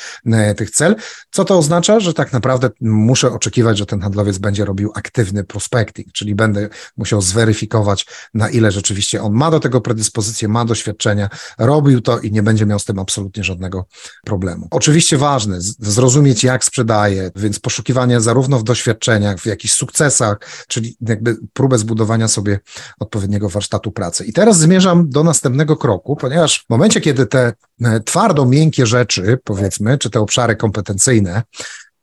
tych 0.58 0.72
cel, 0.72 0.96
co 1.32 1.46
to 1.46 1.58
oznacza? 1.58 2.00
Że 2.00 2.14
tak 2.14 2.34
naprawdę 2.34 2.70
muszę 2.82 3.32
oczekiwać, 3.32 3.78
że 3.78 3.86
ten 3.86 4.02
handlowiec 4.02 4.38
będzie 4.38 4.66
robił 4.66 4.92
aktywny 4.96 5.44
prospecting, 5.44 6.12
czyli 6.14 6.36
będę 6.36 6.70
musiał 6.98 7.22
zweryfikować, 7.22 8.06
na 8.34 8.50
ile 8.50 8.72
rzeczywiście 8.72 9.22
on 9.22 9.34
ma 9.34 9.52
do 9.52 9.60
tego 9.60 9.82
predyspozycję, 9.82 10.48
ma 10.48 10.66
doświadczenia, 10.66 11.30
robi 11.58 11.79
robił 11.80 12.02
to 12.02 12.20
i 12.20 12.32
nie 12.32 12.44
będzie 12.44 12.66
miał 12.66 12.80
z 12.80 12.86
tym 12.86 13.00
absolutnie 13.00 13.44
żadnego 13.44 13.86
problemu. 14.26 14.68
Oczywiście 14.72 15.18
ważne, 15.18 15.58
zrozumieć 15.80 16.44
jak 16.44 16.64
sprzedaje, 16.64 17.32
więc 17.36 17.60
poszukiwanie 17.60 18.22
zarówno 18.22 18.60
w 18.60 18.64
doświadczeniach, 18.64 19.40
w 19.40 19.46
jakichś 19.46 19.74
sukcesach, 19.74 20.38
czyli 20.68 20.98
jakby 21.02 21.38
próbę 21.54 21.78
zbudowania 21.78 22.28
sobie 22.28 22.60
odpowiedniego 23.00 23.50
warsztatu 23.50 23.92
pracy. 23.92 24.26
I 24.26 24.34
teraz 24.34 24.60
zmierzam 24.60 25.10
do 25.10 25.24
następnego 25.24 25.78
kroku, 25.78 26.16
ponieważ 26.16 26.66
w 26.66 26.70
momencie, 26.70 27.02
kiedy 27.02 27.26
te 27.26 27.54
e, 27.82 28.00
twardo 28.00 28.46
miękkie 28.46 28.86
rzeczy, 28.86 29.40
powiedzmy, 29.44 29.98
czy 29.98 30.10
te 30.10 30.20
obszary 30.20 30.56
kompetencyjne, 30.56 31.44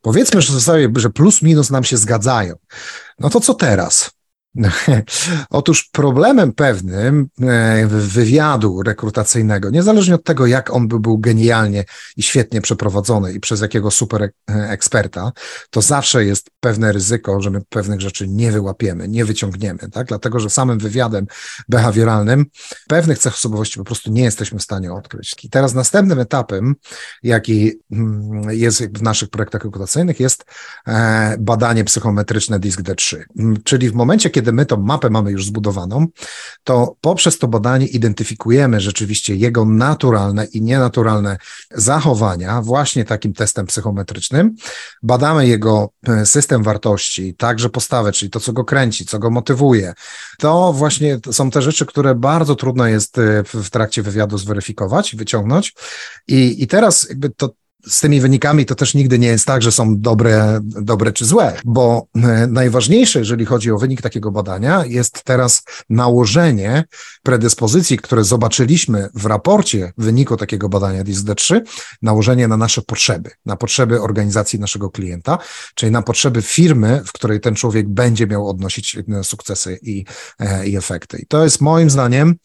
powiedzmy, 0.01 0.41
że, 0.41 0.61
sobie, 0.61 0.89
że 0.95 1.09
plus 1.09 1.41
minus 1.41 1.69
nam 1.69 1.83
się 1.83 1.97
zgadzają, 1.97 2.55
no 3.19 3.29
to 3.29 3.39
co 3.39 3.53
teraz? 3.53 4.16
Otóż 5.49 5.89
problemem 5.91 6.53
pewnym 6.53 7.27
e, 7.41 7.87
wywiadu 7.87 8.81
rekrutacyjnego, 8.81 9.69
niezależnie 9.69 10.15
od 10.15 10.23
tego, 10.23 10.45
jak 10.45 10.73
on 10.73 10.87
by 10.87 10.99
był 10.99 11.17
genialnie 11.17 11.83
i 12.17 12.23
świetnie 12.23 12.61
przeprowadzony 12.61 13.33
i 13.33 13.39
przez 13.39 13.61
jakiego 13.61 13.91
super 13.91 14.23
e, 14.23 14.29
eksperta, 14.69 15.31
to 15.69 15.81
zawsze 15.81 16.25
jest 16.25 16.49
pewne 16.59 16.91
ryzyko, 16.91 17.41
że 17.41 17.49
my 17.49 17.61
pewnych 17.69 18.01
rzeczy 18.01 18.27
nie 18.27 18.51
wyłapiemy, 18.51 19.07
nie 19.07 19.25
wyciągniemy, 19.25 19.79
tak? 19.91 20.07
Dlatego, 20.07 20.39
że 20.39 20.49
samym 20.49 20.79
wywiadem 20.79 21.27
behawioralnym 21.69 22.45
pewnych 22.87 23.19
cech 23.19 23.33
osobowości 23.33 23.79
po 23.79 23.83
prostu 23.83 24.11
nie 24.11 24.23
jesteśmy 24.23 24.59
w 24.59 24.63
stanie 24.63 24.93
odkryć. 24.93 25.35
I 25.43 25.49
teraz 25.49 25.73
następnym 25.73 26.19
etapem, 26.19 26.75
jaki 27.23 27.71
mm, 27.91 28.49
jest 28.49 28.97
w 28.97 29.01
naszych 29.01 29.29
projektach 29.29 29.63
rekrutacyjnych, 29.63 30.19
jest 30.19 30.45
e, 30.87 31.35
badanie 31.39 31.83
psychometryczne 31.83 32.59
DISC-D3. 32.59 33.23
Czyli 33.63 33.89
w 33.89 33.93
momencie, 33.93 34.29
kiedy 34.29 34.46
kiedy 34.47 34.55
my 34.55 34.65
tą 34.65 34.77
mapę 34.77 35.09
mamy 35.09 35.31
już 35.31 35.45
zbudowaną, 35.45 36.07
to 36.63 36.95
poprzez 37.01 37.37
to 37.37 37.47
badanie 37.47 37.85
identyfikujemy 37.85 38.81
rzeczywiście 38.81 39.35
jego 39.35 39.65
naturalne 39.65 40.45
i 40.45 40.61
nienaturalne 40.61 41.37
zachowania 41.71 42.61
właśnie 42.61 43.05
takim 43.05 43.33
testem 43.33 43.65
psychometrycznym. 43.65 44.55
Badamy 45.03 45.47
jego 45.47 45.89
e, 46.07 46.25
system 46.25 46.63
wartości, 46.63 47.35
także 47.35 47.69
postawę, 47.69 48.11
czyli 48.11 48.31
to, 48.31 48.39
co 48.39 48.53
go 48.53 48.63
kręci, 48.63 49.05
co 49.05 49.19
go 49.19 49.29
motywuje. 49.29 49.93
To 50.39 50.73
właśnie 50.73 51.19
są 51.31 51.51
te 51.51 51.61
rzeczy, 51.61 51.85
które 51.85 52.15
bardzo 52.15 52.55
trudno 52.55 52.87
jest 52.87 53.17
e, 53.17 53.43
w 53.43 53.69
trakcie 53.69 54.03
wywiadu 54.03 54.37
zweryfikować, 54.37 55.15
wyciągnąć. 55.15 55.73
I, 56.27 56.63
i 56.63 56.67
teraz 56.67 57.09
jakby 57.09 57.29
to, 57.29 57.49
z 57.85 57.99
tymi 57.99 58.21
wynikami 58.21 58.65
to 58.65 58.75
też 58.75 58.93
nigdy 58.93 59.19
nie 59.19 59.27
jest 59.27 59.45
tak, 59.45 59.61
że 59.61 59.71
są 59.71 59.99
dobre, 59.99 60.59
dobre 60.61 61.11
czy 61.11 61.25
złe, 61.25 61.53
bo 61.65 62.07
e, 62.15 62.47
najważniejsze, 62.47 63.19
jeżeli 63.19 63.45
chodzi 63.45 63.71
o 63.71 63.77
wynik 63.77 64.01
takiego 64.01 64.31
badania, 64.31 64.85
jest 64.85 65.23
teraz 65.23 65.63
nałożenie 65.89 66.83
predyspozycji, 67.23 67.97
które 67.97 68.23
zobaczyliśmy 68.23 69.09
w 69.13 69.25
raporcie 69.25 69.93
wyniku 69.97 70.37
takiego 70.37 70.69
badania 70.69 71.03
DISD3, 71.03 71.61
nałożenie 72.01 72.47
na 72.47 72.57
nasze 72.57 72.81
potrzeby, 72.81 73.31
na 73.45 73.55
potrzeby 73.55 74.01
organizacji 74.01 74.59
naszego 74.59 74.89
klienta, 74.89 75.37
czyli 75.75 75.91
na 75.91 76.01
potrzeby 76.01 76.41
firmy, 76.41 77.01
w 77.05 77.11
której 77.11 77.39
ten 77.39 77.55
człowiek 77.55 77.89
będzie 77.89 78.27
miał 78.27 78.49
odnosić 78.49 78.97
e, 78.97 79.23
sukcesy 79.23 79.79
i, 79.81 80.05
e, 80.39 80.67
i 80.67 80.77
efekty. 80.77 81.17
I 81.17 81.25
to 81.25 81.43
jest 81.43 81.61
moim 81.61 81.89
zdaniem 81.89 82.35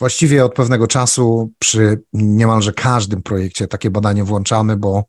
Właściwie 0.00 0.44
od 0.44 0.54
pewnego 0.54 0.86
czasu 0.86 1.52
przy 1.58 2.02
niemalże 2.12 2.72
każdym 2.72 3.22
projekcie 3.22 3.68
takie 3.68 3.90
badanie 3.90 4.24
włączamy, 4.24 4.76
bo 4.76 5.04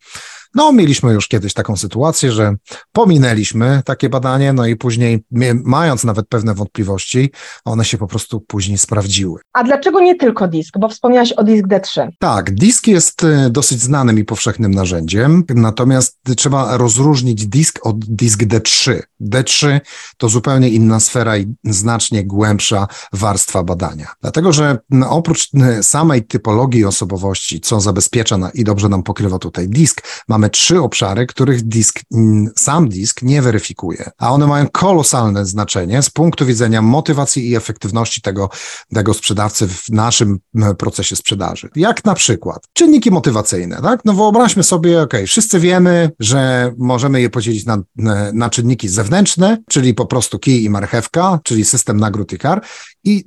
no, 0.56 0.74
mieliśmy 0.74 1.14
już 1.14 1.28
kiedyś 1.28 1.54
taką 1.54 1.78
sytuację, 1.78 2.32
że 2.32 2.56
pominęliśmy 2.92 3.82
takie 3.86 4.10
badanie, 4.10 4.54
no 4.54 4.66
i 4.66 4.76
później, 4.76 5.24
mając 5.64 6.04
nawet 6.04 6.28
pewne 6.28 6.54
wątpliwości, 6.54 7.32
one 7.66 7.86
się 7.86 7.98
po 7.98 8.08
prostu 8.08 8.42
później 8.42 8.78
sprawdziły. 8.78 9.40
A 9.54 9.64
dlaczego 9.64 10.00
nie 10.00 10.16
tylko 10.16 10.48
disk? 10.48 10.78
Bo 10.80 10.90
wspomniałeś 10.90 11.34
o 11.34 11.44
disk 11.44 11.68
D3. 11.68 12.08
Tak, 12.20 12.52
disk 12.54 12.88
jest 12.88 13.24
e, 13.24 13.50
dosyć 13.50 13.82
znanym 13.82 14.20
i 14.20 14.26
powszechnym 14.26 14.72
narzędziem, 14.72 15.44
natomiast 15.56 16.20
trzeba 16.38 16.78
rozróżnić 16.78 17.48
disk 17.48 17.80
od 17.84 18.06
disk 18.06 18.44
D3. 18.44 19.00
D3 19.22 19.80
to 20.18 20.30
zupełnie 20.30 20.70
inna 20.70 21.00
sfera 21.00 21.38
i 21.38 21.56
znacznie 21.64 22.24
głębsza 22.24 22.88
warstwa 23.14 23.64
badania. 23.64 24.08
Dlatego, 24.22 24.54
że 24.54 24.78
oprócz 25.10 25.50
samej 25.82 26.24
typologii 26.24 26.86
osobowości, 26.86 27.62
co 27.62 27.82
zabezpiecza 27.82 28.38
i 28.54 28.64
dobrze 28.64 28.90
nam 28.90 29.04
pokrywa 29.04 29.40
tutaj 29.40 29.70
disk, 29.70 30.02
mamy 30.28 30.41
mamy 30.42 30.50
trzy 30.50 30.82
obszary, 30.82 31.28
których 31.28 31.62
disk, 31.62 32.00
mm, 32.14 32.50
sam 32.58 32.90
disk 32.90 33.22
nie 33.22 33.42
weryfikuje, 33.42 34.12
a 34.18 34.32
one 34.32 34.48
mają 34.48 34.68
kolosalne 34.68 35.46
znaczenie 35.46 36.02
z 36.02 36.10
punktu 36.10 36.46
widzenia 36.46 36.82
motywacji 36.82 37.50
i 37.50 37.56
efektywności 37.56 38.22
tego, 38.22 38.50
tego 38.94 39.14
sprzedawcy 39.14 39.68
w 39.68 39.90
naszym 39.90 40.40
procesie 40.78 41.16
sprzedaży. 41.16 41.70
Jak 41.76 42.06
na 42.06 42.14
przykład 42.14 42.68
czynniki 42.74 43.12
motywacyjne, 43.12 43.82
tak? 43.82 44.06
No 44.06 44.14
wyobraźmy 44.14 44.64
sobie, 44.64 45.02
ok, 45.02 45.14
wszyscy 45.28 45.60
wiemy, 45.60 46.12
że 46.20 46.72
możemy 46.78 47.22
je 47.22 47.30
podzielić 47.30 47.66
na, 47.66 47.78
na 48.34 48.50
czynniki 48.50 48.90
zewnętrzne, 48.90 49.58
czyli 49.70 49.94
po 49.94 50.06
prostu 50.06 50.40
kij 50.40 50.64
i 50.64 50.70
marchewka, 50.70 51.40
czyli 51.44 51.66
system 51.66 52.00
nagród 52.00 52.34
i 52.34 52.38
kar 52.38 52.62
i 53.04 53.26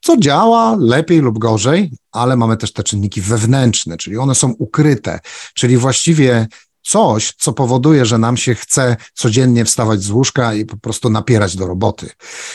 co 0.00 0.16
działa 0.16 0.76
lepiej 0.80 1.20
lub 1.20 1.38
gorzej, 1.38 1.90
ale 2.12 2.36
mamy 2.36 2.56
też 2.56 2.72
te 2.72 2.82
czynniki 2.82 3.20
wewnętrzne, 3.20 3.96
czyli 3.96 4.18
one 4.18 4.34
są 4.34 4.54
ukryte, 4.58 5.20
czyli 5.54 5.76
właściwie 5.76 6.46
coś, 6.88 7.34
co 7.38 7.52
powoduje, 7.52 8.06
że 8.06 8.18
nam 8.18 8.36
się 8.36 8.54
chce 8.54 8.96
codziennie 9.14 9.64
wstawać 9.64 10.02
z 10.02 10.10
łóżka 10.10 10.54
i 10.54 10.64
po 10.64 10.76
prostu 10.76 11.10
napierać 11.10 11.56
do 11.56 11.66
roboty. 11.66 12.10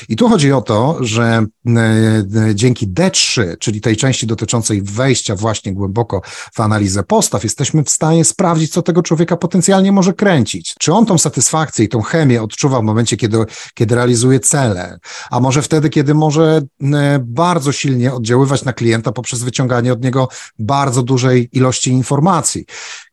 I 0.09 0.15
tu 0.15 0.29
chodzi 0.29 0.51
o 0.51 0.61
to, 0.61 0.97
że 1.01 1.23
e, 1.23 1.79
e, 1.79 2.55
dzięki 2.55 2.87
D3, 2.87 3.57
czyli 3.59 3.81
tej 3.81 3.97
części 3.97 4.27
dotyczącej 4.27 4.81
wejścia 4.81 5.35
właśnie 5.35 5.73
głęboko 5.73 6.21
w 6.53 6.59
analizę 6.59 7.03
postaw, 7.03 7.43
jesteśmy 7.43 7.83
w 7.83 7.89
stanie 7.89 8.25
sprawdzić, 8.25 8.73
co 8.73 8.81
tego 8.81 9.03
człowieka 9.03 9.37
potencjalnie 9.37 9.91
może 9.91 10.13
kręcić. 10.13 10.75
Czy 10.79 10.93
on 10.93 11.05
tą 11.05 11.17
satysfakcję 11.17 11.85
i 11.85 11.89
tą 11.89 12.01
chemię 12.01 12.41
odczuwa 12.41 12.79
w 12.79 12.83
momencie, 12.83 13.17
kiedy, 13.17 13.37
kiedy 13.73 13.95
realizuje 13.95 14.39
cele, 14.39 14.99
a 15.31 15.39
może 15.39 15.61
wtedy, 15.61 15.89
kiedy 15.89 16.13
może 16.13 16.61
e, 16.81 17.19
bardzo 17.19 17.71
silnie 17.71 18.13
oddziaływać 18.13 18.63
na 18.63 18.73
klienta 18.73 19.11
poprzez 19.11 19.43
wyciąganie 19.43 19.93
od 19.93 20.03
niego 20.03 20.27
bardzo 20.59 21.03
dużej 21.03 21.49
ilości 21.51 21.91
informacji. 21.91 22.65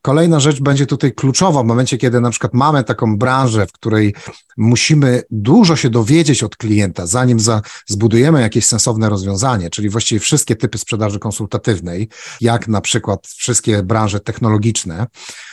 Kolejna 0.02 0.40
rzecz 0.40 0.60
będzie 0.60 0.86
tutaj 0.86 1.12
kluczowa 1.12 1.62
w 1.62 1.66
momencie, 1.66 1.98
kiedy 1.98 2.20
na 2.20 2.30
przykład 2.30 2.54
mamy 2.54 2.84
taką 2.84 3.18
branżę, 3.18 3.66
w 3.66 3.72
której 3.72 4.14
musimy 4.56 5.22
dużo 5.30 5.76
się 5.76 5.90
dowiedzieć 5.90 6.42
od 6.42 6.56
klienta, 6.56 7.06
zanim 7.06 7.40
za, 7.40 7.62
zbudujemy 7.86 8.40
jakieś 8.40 8.66
sensowne 8.66 9.08
rozwiązanie, 9.08 9.70
czyli 9.70 9.88
właściwie 9.88 10.20
wszystkie 10.20 10.56
typy 10.56 10.78
sprzedaży 10.78 11.18
konsultatywnej, 11.18 12.08
jak 12.40 12.68
na 12.68 12.80
przykład 12.80 13.26
wszystkie 13.26 13.82
branże 13.82 14.20
technologiczne, 14.20 15.06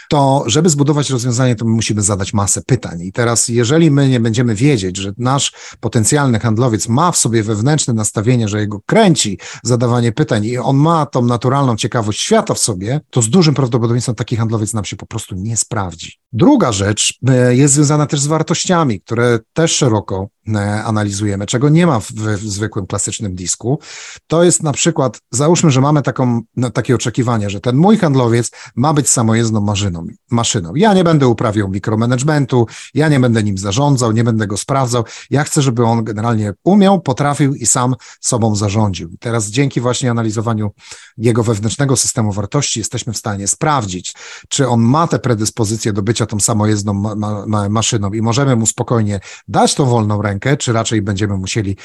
to 0.10 0.44
żeby 0.48 0.70
zbudować 0.70 1.10
rozwiązanie, 1.10 1.56
to 1.56 1.66
my 1.66 1.72
musimy 1.72 2.02
zadać 2.02 2.34
masę 2.34 2.62
pytań. 2.62 3.02
I 3.02 3.12
teraz, 3.12 3.48
jeżeli 3.48 3.92
my 3.92 4.10
nie 4.10 4.20
będziemy 4.20 4.56
wiedzieć, 4.56 4.98
że 4.98 5.14
nasz 5.18 5.54
potencjalny 5.80 6.40
handlowiec 6.40 6.90
ma 6.90 7.12
w 7.12 7.18
sobie 7.18 7.44
wewnętrzne 7.44 7.94
nastawienie, 7.94 8.48
że 8.48 8.60
jego 8.60 8.80
kręci 8.86 9.40
zadawanie 9.64 10.12
pytań 10.12 10.46
i 10.46 10.58
on 10.58 10.76
ma 10.76 11.06
tą 11.06 11.22
naturalną 11.22 11.76
ciekawość 11.76 12.22
świata 12.22 12.54
w 12.54 12.60
sobie, 12.60 13.02
to 13.10 13.22
z 13.22 13.30
dużym 13.30 13.54
prawdopodobieństwem 13.54 14.16
taki 14.16 14.36
handlowiec 14.36 14.74
nam 14.74 14.86
się 14.86 14.96
po 14.96 15.06
prostu 15.06 15.36
nie 15.36 15.58
sprawdzi. 15.58 16.14
Druga 16.34 16.72
rzecz 16.72 17.14
e, 17.28 17.56
jest 17.56 17.74
związana 17.74 18.06
też 18.06 18.20
z 18.20 18.28
wartościami, 18.28 19.02
które 19.02 19.40
też 19.54 19.76
szeroko 19.76 20.28
analizujemy, 20.86 21.46
czego 21.46 21.70
nie 21.70 21.88
ma 21.88 22.00
w, 22.00 22.12
w 22.12 22.50
zwykłym 22.50 22.88
klasycznym 22.88 23.36
disku. 23.36 23.80
To 24.28 24.44
jest 24.44 24.64
na 24.64 24.74
przykład, 24.74 25.20
załóżmy, 25.32 25.72
że 25.72 25.82
mamy 25.82 26.02
taką, 26.02 26.42
no, 26.56 26.70
takie 26.72 26.96
oczekiwanie, 26.96 27.50
że 27.50 27.62
ten 27.62 27.76
mój 27.76 27.98
handlowiec 27.98 28.52
ma 28.76 28.94
być 28.94 29.10
samojezdną 29.10 29.62
maszyną, 29.62 30.08
maszyną. 30.32 30.76
Ja 30.76 30.94
nie 30.94 31.04
będę 31.04 31.28
uprawiał 31.28 31.70
mikromanagementu, 31.70 32.68
ja 32.94 33.10
nie 33.10 33.20
będę 33.20 33.44
nim 33.44 33.58
zarządzał, 33.58 34.12
nie 34.12 34.24
będę 34.24 34.48
go 34.48 34.58
sprawdzał. 34.58 35.04
Ja 35.30 35.44
chcę, 35.44 35.62
żeby 35.62 35.86
on 35.86 36.04
generalnie 36.04 36.54
umiał, 36.64 37.02
potrafił 37.02 37.56
i 37.56 37.66
sam 37.66 37.96
sobą 38.22 38.56
zarządził. 38.56 39.10
I 39.10 39.18
teraz 39.18 39.48
dzięki 39.50 39.82
właśnie 39.82 40.12
analizowaniu 40.12 40.72
jego 41.18 41.44
wewnętrznego 41.44 41.96
systemu 41.96 42.32
wartości 42.32 42.80
jesteśmy 42.80 43.14
w 43.14 43.18
stanie 43.18 43.48
sprawdzić, 43.48 44.16
czy 44.50 44.68
on 44.68 44.82
ma 44.82 45.08
te 45.08 45.20
predyspozycje 45.20 45.94
do 45.94 46.02
bycia 46.02 46.26
tą 46.26 46.40
samojezdną 46.40 46.94
ma, 46.94 47.46
ma, 47.48 47.70
maszyną 47.70 48.14
i 48.14 48.22
możemy 48.22 48.56
mu 48.56 48.66
spokojnie 48.66 49.20
dać 49.48 49.76
tą 49.76 49.86
wolną 49.86 50.22
rękę, 50.22 50.37
czy 50.60 50.74
raczej 50.74 51.02
będziemy 51.02 51.38
musieli 51.38 51.78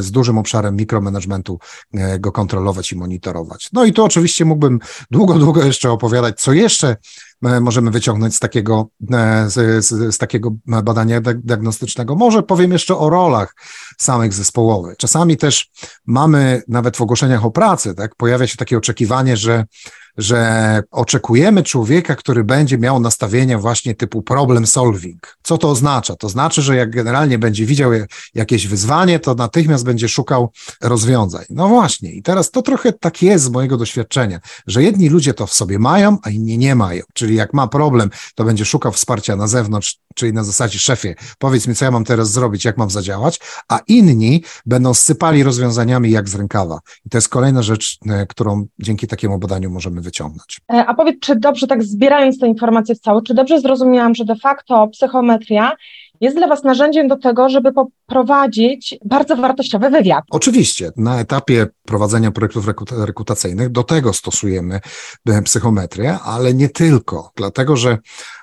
z 0.00 0.10
dużym 0.10 0.38
obszarem 0.38 0.76
mikromanagementu 0.76 1.58
e, 1.94 2.18
go 2.18 2.32
kontrolować 2.32 2.92
i 2.92 2.96
monitorować. 2.96 3.68
No 3.72 3.84
i 3.84 3.92
tu 3.92 4.04
oczywiście 4.04 4.44
mógłbym 4.44 4.78
długo, 5.10 5.34
długo 5.34 5.64
jeszcze 5.64 5.90
opowiadać, 5.90 6.40
co 6.40 6.52
jeszcze 6.52 6.96
e, 7.44 7.60
możemy 7.60 7.90
wyciągnąć 7.90 8.34
z 8.34 8.38
takiego, 8.38 8.88
e, 9.12 9.50
z, 9.50 9.84
z, 9.84 10.14
z, 10.14 10.18
takiego 10.18 10.50
badania 10.66 11.20
diagnostycznego. 11.20 12.14
Może 12.14 12.42
powiem 12.42 12.72
jeszcze 12.72 12.98
o 12.98 13.10
rolach 13.10 13.54
samych 13.98 14.32
zespołowych. 14.32 14.96
Czasami 14.96 15.36
też 15.36 15.70
mamy 16.06 16.62
nawet 16.68 16.96
w 16.96 17.00
ogłoszeniach 17.00 17.44
o 17.44 17.50
pracy, 17.50 17.94
tak, 17.94 18.14
pojawia 18.14 18.46
się 18.46 18.56
takie 18.56 18.78
oczekiwanie, 18.78 19.36
że 19.36 19.64
że 20.18 20.82
oczekujemy 20.90 21.62
człowieka, 21.62 22.16
który 22.16 22.44
będzie 22.44 22.78
miał 22.78 23.00
nastawienie 23.00 23.58
właśnie 23.58 23.94
typu 23.94 24.22
problem 24.22 24.66
solving. 24.66 25.38
Co 25.42 25.58
to 25.58 25.70
oznacza? 25.70 26.16
To 26.16 26.28
znaczy, 26.28 26.62
że 26.62 26.76
jak 26.76 26.90
generalnie 26.90 27.38
będzie 27.38 27.66
widział 27.66 27.90
jakieś 28.34 28.66
wyzwanie, 28.66 29.20
to 29.20 29.34
natychmiast 29.34 29.84
będzie 29.84 30.08
szukał 30.08 30.52
rozwiązań. 30.80 31.44
No 31.50 31.68
właśnie, 31.68 32.12
i 32.12 32.22
teraz 32.22 32.50
to 32.50 32.62
trochę 32.62 32.92
tak 32.92 33.22
jest 33.22 33.44
z 33.44 33.48
mojego 33.48 33.76
doświadczenia, 33.76 34.40
że 34.66 34.82
jedni 34.82 35.08
ludzie 35.08 35.34
to 35.34 35.46
w 35.46 35.52
sobie 35.52 35.78
mają, 35.78 36.18
a 36.22 36.30
inni 36.30 36.58
nie 36.58 36.74
mają. 36.74 37.02
Czyli 37.14 37.34
jak 37.34 37.54
ma 37.54 37.66
problem, 37.66 38.10
to 38.34 38.44
będzie 38.44 38.64
szukał 38.64 38.92
wsparcia 38.92 39.36
na 39.36 39.48
zewnątrz, 39.48 39.98
czyli 40.14 40.32
na 40.32 40.44
zasadzie 40.44 40.78
szefie, 40.78 41.14
powiedz 41.38 41.66
mi, 41.66 41.74
co 41.74 41.84
ja 41.84 41.90
mam 41.90 42.04
teraz 42.04 42.32
zrobić, 42.32 42.64
jak 42.64 42.76
mam 42.76 42.90
zadziałać, 42.90 43.40
a 43.68 43.80
inni 43.88 44.44
będą 44.66 44.94
sypali 44.94 45.42
rozwiązaniami 45.42 46.10
jak 46.10 46.28
z 46.28 46.34
rękawa. 46.34 46.80
I 47.06 47.10
to 47.10 47.18
jest 47.18 47.28
kolejna 47.28 47.62
rzecz, 47.62 47.98
e, 48.06 48.26
którą 48.26 48.66
dzięki 48.78 49.06
takiemu 49.06 49.38
badaniu 49.38 49.70
możemy 49.70 50.00
wyciągnąć. 50.06 50.60
E, 50.72 50.86
a 50.86 50.94
powiedz, 50.94 51.16
czy 51.20 51.36
dobrze, 51.36 51.66
tak 51.66 51.82
zbierając 51.82 52.38
te 52.38 52.46
informacje 52.46 52.94
w 52.94 53.00
całość, 53.00 53.26
czy 53.26 53.34
dobrze 53.34 53.60
zrozumiałam, 53.60 54.14
że 54.14 54.24
de 54.24 54.36
facto 54.36 54.88
psychometria 54.88 55.72
jest 56.20 56.36
dla 56.36 56.46
Was 56.48 56.64
narzędziem 56.64 57.08
do 57.08 57.16
tego, 57.16 57.48
żeby 57.48 57.72
poprowadzić 57.72 58.98
bardzo 59.04 59.36
wartościowy 59.36 59.90
wywiad. 59.90 60.24
Oczywiście. 60.30 60.90
Na 60.96 61.20
etapie 61.20 61.66
prowadzenia 61.84 62.30
projektów 62.30 62.68
rekrutacyjnych 62.90 63.68
do 63.68 63.82
tego 63.82 64.12
stosujemy 64.12 64.80
e, 65.28 65.42
psychometrię, 65.42 66.18
ale 66.24 66.54
nie 66.54 66.68
tylko, 66.68 67.32
dlatego 67.36 67.76
że 67.76 67.98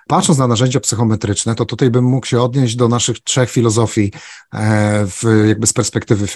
Patrząc 0.07 0.39
na 0.39 0.47
narzędzia 0.47 0.79
psychometryczne, 0.79 1.55
to 1.55 1.65
tutaj 1.65 1.89
bym 1.89 2.05
mógł 2.05 2.25
się 2.25 2.41
odnieść 2.41 2.75
do 2.75 2.87
naszych 2.87 3.19
trzech 3.19 3.49
filozofii 3.49 4.11
e, 4.53 5.05
w, 5.07 5.45
jakby 5.47 5.67
z 5.67 5.73
perspektywy 5.73 6.27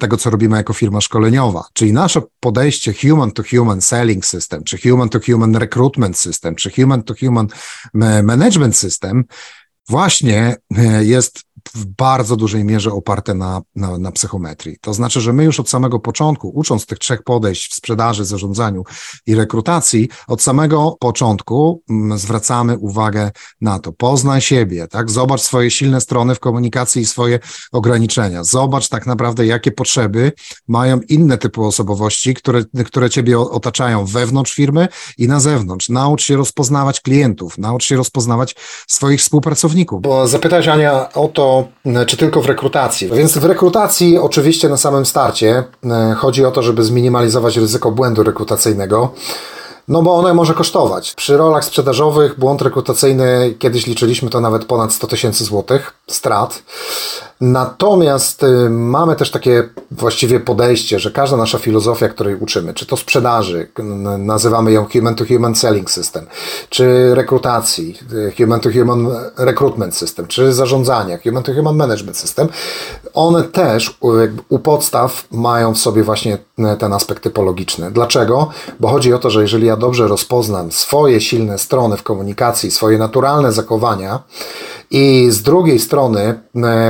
tego, 0.00 0.16
co 0.16 0.30
robimy 0.30 0.56
jako 0.56 0.72
firma 0.72 1.00
szkoleniowa. 1.00 1.64
Czyli 1.72 1.92
nasze 1.92 2.22
podejście 2.40 2.94
human 2.94 3.32
to 3.32 3.42
human 3.50 3.80
selling 3.80 4.26
system, 4.26 4.64
czy 4.64 4.78
human 4.78 5.08
to 5.08 5.20
human 5.26 5.56
recruitment 5.56 6.18
system, 6.18 6.54
czy 6.54 6.70
human 6.70 7.02
to 7.02 7.14
human 7.20 7.48
management 8.22 8.76
system 8.76 9.24
właśnie 9.90 10.56
e, 10.78 11.04
jest 11.04 11.40
w 11.74 11.86
bardzo 11.86 12.36
dużej 12.36 12.64
mierze 12.64 12.92
oparte 12.92 13.34
na, 13.34 13.62
na, 13.76 13.98
na, 13.98 14.12
psychometrii. 14.12 14.76
To 14.80 14.94
znaczy, 14.94 15.20
że 15.20 15.32
my 15.32 15.44
już 15.44 15.60
od 15.60 15.68
samego 15.68 16.00
początku, 16.00 16.48
ucząc 16.54 16.86
tych 16.86 16.98
trzech 16.98 17.22
podejść 17.22 17.70
w 17.70 17.74
sprzedaży, 17.74 18.24
zarządzaniu 18.24 18.84
i 19.26 19.34
rekrutacji, 19.34 20.08
od 20.26 20.42
samego 20.42 20.96
początku 21.00 21.82
mm, 21.90 22.18
zwracamy 22.18 22.78
uwagę 22.78 23.30
na 23.60 23.78
to. 23.78 23.92
Poznaj 23.92 24.40
siebie, 24.40 24.88
tak? 24.88 25.10
Zobacz 25.10 25.40
swoje 25.40 25.70
silne 25.70 26.00
strony 26.00 26.34
w 26.34 26.40
komunikacji 26.40 27.02
i 27.02 27.06
swoje 27.06 27.38
ograniczenia. 27.72 28.44
Zobacz 28.44 28.88
tak 28.88 29.06
naprawdę, 29.06 29.46
jakie 29.46 29.72
potrzeby 29.72 30.32
mają 30.68 31.00
inne 31.08 31.38
typy 31.38 31.60
osobowości, 31.60 32.34
które, 32.34 32.64
które 32.86 33.10
ciebie 33.10 33.38
otaczają 33.38 34.04
wewnątrz 34.04 34.54
firmy 34.54 34.88
i 35.18 35.28
na 35.28 35.40
zewnątrz. 35.40 35.88
Naucz 35.88 36.22
się 36.22 36.36
rozpoznawać 36.36 37.00
klientów, 37.00 37.58
naucz 37.58 37.84
się 37.84 37.96
rozpoznawać 37.96 38.56
swoich 38.86 39.20
współpracowników. 39.20 39.79
Bo 40.00 40.26
zapytać 40.26 40.68
Ania 40.68 41.12
o 41.14 41.28
to, 41.28 41.64
E, 41.86 42.06
czy 42.06 42.16
tylko 42.16 42.42
w 42.42 42.46
rekrutacji. 42.46 43.08
Więc 43.08 43.38
w 43.38 43.44
rekrutacji 43.44 44.18
oczywiście 44.18 44.68
na 44.68 44.76
samym 44.76 45.06
starcie 45.06 45.64
e, 45.84 46.14
chodzi 46.14 46.44
o 46.44 46.50
to, 46.50 46.62
żeby 46.62 46.84
zminimalizować 46.84 47.56
ryzyko 47.56 47.90
błędu 47.90 48.22
rekrutacyjnego. 48.22 49.12
No 49.88 50.02
bo 50.02 50.16
one 50.16 50.34
może 50.34 50.54
kosztować. 50.54 51.14
Przy 51.14 51.36
rolach 51.36 51.64
sprzedażowych 51.64 52.38
błąd 52.38 52.62
rekrutacyjny, 52.62 53.54
kiedyś 53.58 53.86
liczyliśmy 53.86 54.30
to 54.30 54.40
nawet 54.40 54.64
ponad 54.64 54.92
100 54.92 55.06
tysięcy 55.06 55.44
złotych 55.44 55.94
strat. 56.06 56.62
Natomiast 57.40 58.42
y, 58.42 58.70
mamy 58.70 59.16
też 59.16 59.30
takie 59.30 59.68
właściwie 59.90 60.40
podejście, 60.40 60.98
że 60.98 61.10
każda 61.10 61.36
nasza 61.36 61.58
filozofia, 61.58 62.08
której 62.08 62.36
uczymy, 62.36 62.74
czy 62.74 62.86
to 62.86 62.96
sprzedaży, 62.96 63.68
nazywamy 64.18 64.72
ją 64.72 64.86
Human 64.92 65.14
to 65.14 65.24
Human 65.24 65.54
Selling 65.54 65.90
System, 65.90 66.26
czy 66.68 67.14
rekrutacji, 67.14 67.98
y, 68.12 68.32
Human 68.38 68.60
to 68.60 68.70
Human 68.72 69.08
Recruitment 69.36 69.96
System, 69.96 70.26
czy 70.26 70.52
zarządzania, 70.52 71.18
Human 71.24 71.42
to 71.42 71.54
Human 71.54 71.76
Management 71.76 72.16
System, 72.16 72.48
one 73.14 73.42
też 73.42 73.98
u 74.48 74.58
podstaw 74.58 75.24
mają 75.30 75.74
w 75.74 75.78
sobie 75.78 76.02
właśnie 76.02 76.34
y, 76.34 76.76
ten 76.78 76.92
aspekt 76.92 77.22
typologiczny. 77.22 77.90
Dlaczego? 77.90 78.50
Bo 78.80 78.88
chodzi 78.88 79.12
o 79.12 79.18
to, 79.18 79.30
że 79.30 79.42
jeżeli 79.42 79.66
ja 79.66 79.76
dobrze 79.76 80.08
rozpoznam 80.08 80.72
swoje 80.72 81.20
silne 81.20 81.58
strony 81.58 81.96
w 81.96 82.02
komunikacji, 82.02 82.70
swoje 82.70 82.98
naturalne 82.98 83.52
zachowania 83.52 84.22
i 84.90 85.26
z 85.30 85.42
drugiej 85.42 85.78
strony 85.78 86.40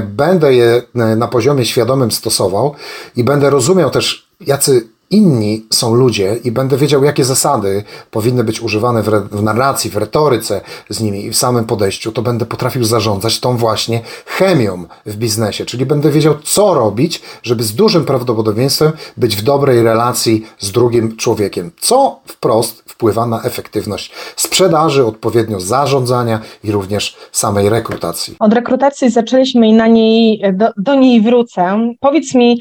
będę 0.03 0.55
je 0.55 0.83
e, 0.95 1.17
na 1.17 1.29
poziomie 1.29 1.65
świadomym 1.65 2.11
stosował 2.11 2.75
i 3.17 3.25
będę 3.25 3.51
rozumiał 3.51 3.91
też, 3.91 4.29
jacy 4.41 4.89
inni 5.11 5.67
są 5.71 5.95
ludzie 5.95 6.37
i 6.45 6.53
będę 6.53 6.77
wiedział, 6.77 7.05
jakie 7.05 7.25
zasady 7.25 7.85
powinny 8.11 8.45
być 8.45 8.61
używane 8.61 9.03
w, 9.03 9.09
re, 9.09 9.21
w 9.21 9.43
narracji, 9.43 9.91
w 9.91 9.97
retoryce 9.97 10.61
z 10.89 11.01
nimi 11.01 11.25
i 11.25 11.31
w 11.31 11.37
samym 11.37 11.65
podejściu, 11.65 12.13
to 12.13 12.23
będę 12.23 12.47
potrafił 12.47 12.85
zarządzać 12.85 13.41
tą 13.41 13.57
właśnie 13.57 14.01
chemią 14.27 14.85
w 15.07 15.17
biznesie, 15.17 15.65
czyli 15.65 15.87
będę 15.87 16.11
wiedział, 16.11 16.35
co 16.43 16.75
robić, 16.75 17.23
żeby 17.43 17.63
z 17.63 17.75
dużym 17.75 18.05
prawdopodobieństwem 18.05 18.93
być 19.17 19.37
w 19.37 19.43
dobrej 19.43 19.83
relacji 19.83 20.47
z 20.59 20.73
drugim 20.73 21.17
człowiekiem, 21.17 21.71
co 21.81 22.21
wprost 22.27 22.83
wpływa 22.87 23.27
na 23.27 23.43
efektywność 23.43 24.13
sprzedaży, 24.37 25.07
odpowiednio 25.07 25.61
zarządzania 25.61 26.41
i 26.65 26.73
również 26.73 27.17
samej 27.33 27.69
rekrutacji. 27.69 28.37
Od 28.39 28.53
rekrutacji 28.53 29.11
zaczęliśmy 29.11 29.69
i 29.69 29.73
na 29.73 29.87
niej, 29.87 30.43
do, 30.53 30.69
do 30.77 30.95
niej 30.95 31.21
wrócę. 31.21 31.95
Powiedz 32.01 32.35
mi, 32.35 32.61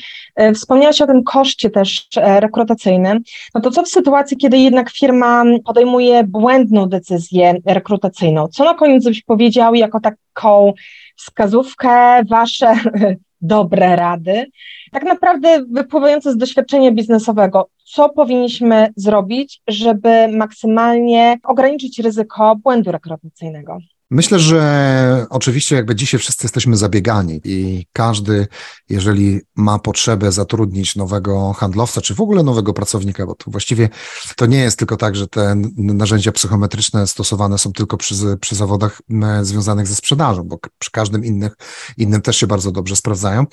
wspomniałaś 0.56 1.02
o 1.02 1.08
tym 1.08 1.24
koszcie 1.24 1.70
też 1.70 2.08
e, 2.18 2.40
rekrutacyjnym. 2.40 3.20
No 3.56 3.62
to 3.62 3.72
co 3.72 3.84
w 3.84 3.88
sytuacji, 3.88 4.38
kiedy 4.38 4.58
jednak 4.58 4.92
firma 4.92 5.44
podejmuje 5.66 6.24
błędną 6.24 6.86
decyzję 6.86 7.54
rekrutacyjną? 7.66 8.48
Co 8.48 8.64
na 8.64 8.74
koniec 8.74 9.06
byś 9.06 9.24
powiedział 9.24 9.76
jako 9.76 10.00
taką 10.00 10.74
wskazówkę, 11.16 12.24
wasze 12.30 12.76
dobre 13.42 13.96
rady, 13.96 14.46
tak 14.92 15.04
naprawdę 15.04 15.66
wypływające 15.72 16.32
z 16.32 16.38
doświadczenia 16.38 16.92
biznesowego, 16.92 17.70
co 17.84 18.10
powinniśmy 18.10 18.88
zrobić, 18.96 19.62
żeby 19.68 20.28
maksymalnie 20.28 21.38
ograniczyć 21.44 22.00
ryzyko 22.00 22.56
błędu 22.56 22.92
rekrutacyjnego? 22.92 23.78
Myślę, 24.12 24.40
że 24.40 25.26
oczywiście 25.30 25.76
jakby 25.76 25.96
dzisiaj 25.96 26.20
wszyscy 26.20 26.46
jesteśmy 26.46 26.78
zabiegani 26.78 27.42
i 27.44 27.86
każdy, 27.94 28.48
jeżeli 28.90 29.42
ma 29.56 29.80
potrzebę 29.80 30.32
zatrudnić 30.32 30.96
nowego 30.96 31.54
handlowca, 31.54 32.02
czy 32.02 32.16
w 32.16 32.22
ogóle 32.22 32.44
nowego 32.44 32.74
pracownika, 32.74 33.26
bo 33.26 33.36
to 33.36 33.52
właściwie 33.52 33.90
to 34.36 34.46
nie 34.46 34.58
jest 34.58 34.80
tylko 34.80 34.98
tak, 34.98 35.16
że 35.16 35.28
te 35.28 35.56
narzędzia 35.78 36.32
psychometryczne 36.32 37.08
stosowane 37.08 37.58
są 37.58 37.74
tylko 37.74 37.98
przy, 37.98 38.38
przy 38.42 38.56
zawodach 38.56 39.02
związanych 39.42 39.88
ze 39.88 39.96
sprzedażą, 39.96 40.44
bo 40.44 40.60
przy 40.80 40.92
każdym 40.92 41.26
innych, 41.26 41.54
innym 41.98 42.22
też 42.22 42.38
się 42.38 42.48
bardzo 42.48 42.72
dobrze 42.72 42.96
sprawdzają. 42.96 43.46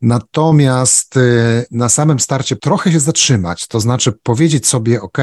Natomiast 0.00 1.16
y, 1.16 1.66
na 1.70 1.88
samym 1.88 2.20
starcie 2.20 2.56
trochę 2.56 2.92
się 2.92 3.00
zatrzymać, 3.00 3.66
to 3.66 3.80
znaczy 3.80 4.12
powiedzieć 4.22 4.66
sobie, 4.66 5.02
OK, 5.02 5.18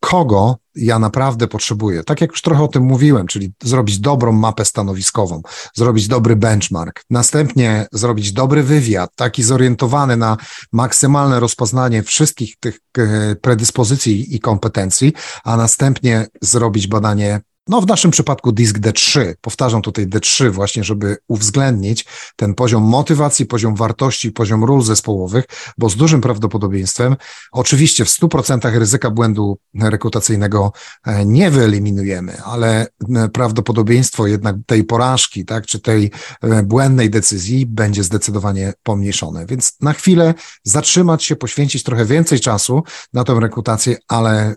kogo 0.00 0.59
ja 0.80 0.98
naprawdę 0.98 1.48
potrzebuję. 1.48 2.04
Tak 2.04 2.20
jak 2.20 2.30
już 2.30 2.42
trochę 2.42 2.62
o 2.62 2.68
tym 2.68 2.82
mówiłem, 2.82 3.26
czyli 3.26 3.52
zrobić 3.62 3.98
dobrą 3.98 4.32
mapę 4.32 4.64
stanowiskową, 4.64 5.42
zrobić 5.74 6.08
dobry 6.08 6.36
benchmark, 6.36 7.04
następnie 7.10 7.86
zrobić 7.92 8.32
dobry 8.32 8.62
wywiad, 8.62 9.10
taki 9.16 9.42
zorientowany 9.42 10.16
na 10.16 10.36
maksymalne 10.72 11.40
rozpoznanie 11.40 12.02
wszystkich 12.02 12.56
tych 12.60 12.78
e, 12.98 13.36
predyspozycji 13.36 14.36
i 14.36 14.40
kompetencji, 14.40 15.12
a 15.44 15.56
następnie 15.56 16.26
zrobić 16.42 16.86
badanie 16.86 17.40
no 17.68 17.80
w 17.80 17.86
naszym 17.86 18.10
przypadku 18.10 18.52
disk 18.52 18.78
D3. 18.78 19.34
Powtarzam 19.40 19.82
tutaj 19.82 20.06
D3 20.06 20.50
właśnie, 20.50 20.84
żeby 20.84 21.16
uwzględnić 21.28 22.06
ten 22.36 22.54
poziom 22.54 22.82
motywacji, 22.82 23.46
poziom 23.46 23.74
wartości, 23.76 24.32
poziom 24.32 24.64
ról 24.64 24.82
zespołowych, 24.82 25.44
bo 25.78 25.88
z 25.88 25.96
dużym 25.96 26.20
prawdopodobieństwem, 26.20 27.16
oczywiście 27.52 28.04
w 28.04 28.08
100% 28.08 28.78
ryzyka 28.78 29.10
błędu 29.10 29.58
rekrutacyjnego 29.74 30.72
e, 31.06 31.26
nie 31.26 31.50
wyeliminujemy, 31.50 32.42
ale 32.42 32.86
prawdopodobieństwo 33.32 34.26
jednak 34.26 34.56
tej 34.66 34.84
porażki, 34.84 35.44
tak, 35.44 35.66
czy 35.66 35.80
tej 35.80 36.10
e, 36.42 36.62
błędnej 36.62 37.10
decyzji 37.10 37.66
będzie 37.66 38.04
zdecydowanie 38.04 38.72
pomniejszone. 38.82 39.46
Więc 39.46 39.76
na 39.80 39.92
chwilę 39.92 40.34
zatrzymać 40.64 41.24
się, 41.24 41.36
poświęcić 41.36 41.82
trochę 41.82 42.04
więcej 42.04 42.40
czasu 42.40 42.82
na 43.12 43.24
tę 43.24 43.40
rekrutację, 43.40 43.96
ale 44.08 44.54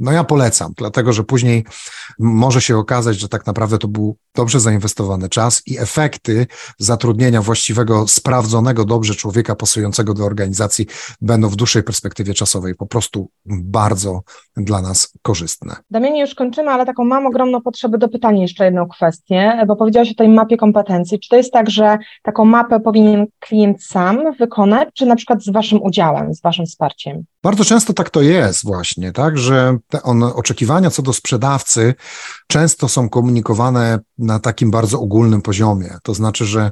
no 0.00 0.12
ja 0.12 0.24
polecam, 0.24 0.72
dlatego 0.76 1.12
że 1.12 1.24
później 1.24 1.64
może 2.28 2.60
się 2.60 2.76
okazać, 2.76 3.18
że 3.18 3.28
tak 3.28 3.46
naprawdę 3.46 3.78
to 3.78 3.88
był 3.88 4.16
dobrze 4.38 4.60
zainwestowany 4.60 5.28
czas 5.28 5.62
i 5.66 5.78
efekty 5.78 6.46
zatrudnienia 6.78 7.42
właściwego, 7.42 8.08
sprawdzonego 8.08 8.84
dobrze 8.84 9.14
człowieka 9.14 9.54
pasującego 9.54 10.14
do 10.14 10.24
organizacji 10.24 10.86
będą 11.20 11.48
w 11.48 11.56
dłuższej 11.56 11.82
perspektywie 11.82 12.34
czasowej 12.34 12.74
po 12.74 12.86
prostu 12.86 13.30
bardzo 13.46 14.22
dla 14.56 14.82
nas 14.82 15.12
korzystne. 15.22 15.76
Damianie, 15.90 16.20
już 16.20 16.34
kończymy, 16.34 16.70
ale 16.70 16.86
taką 16.86 17.04
mam 17.04 17.26
ogromną 17.26 17.62
potrzebę 17.62 17.98
do 17.98 18.08
pytania 18.08 18.42
jeszcze 18.42 18.64
jedną 18.64 18.88
kwestię, 18.88 19.64
bo 19.66 19.76
powiedziałeś 19.76 20.10
o 20.10 20.14
tej 20.14 20.28
mapie 20.28 20.56
kompetencji. 20.56 21.20
Czy 21.20 21.28
to 21.28 21.36
jest 21.36 21.52
tak, 21.52 21.70
że 21.70 21.98
taką 22.22 22.44
mapę 22.44 22.80
powinien 22.80 23.26
klient 23.38 23.84
sam 23.84 24.36
wykonać, 24.38 24.88
czy 24.94 25.06
na 25.06 25.16
przykład 25.16 25.42
z 25.42 25.52
waszym 25.52 25.82
udziałem, 25.82 26.34
z 26.34 26.42
waszym 26.42 26.66
wsparciem? 26.66 27.24
Bardzo 27.42 27.64
często 27.64 27.92
tak 27.92 28.10
to 28.10 28.22
jest 28.22 28.64
właśnie, 28.64 29.12
tak, 29.12 29.38
że 29.38 29.76
te 29.88 30.02
on, 30.02 30.22
oczekiwania 30.22 30.90
co 30.90 31.02
do 31.02 31.12
sprzedawcy 31.12 31.94
często 32.46 32.88
są 32.88 33.08
komunikowane 33.08 33.98
na 34.28 34.38
takim 34.38 34.70
bardzo 34.70 35.00
ogólnym 35.00 35.42
poziomie. 35.42 35.98
To 36.02 36.14
znaczy, 36.14 36.44
że 36.44 36.70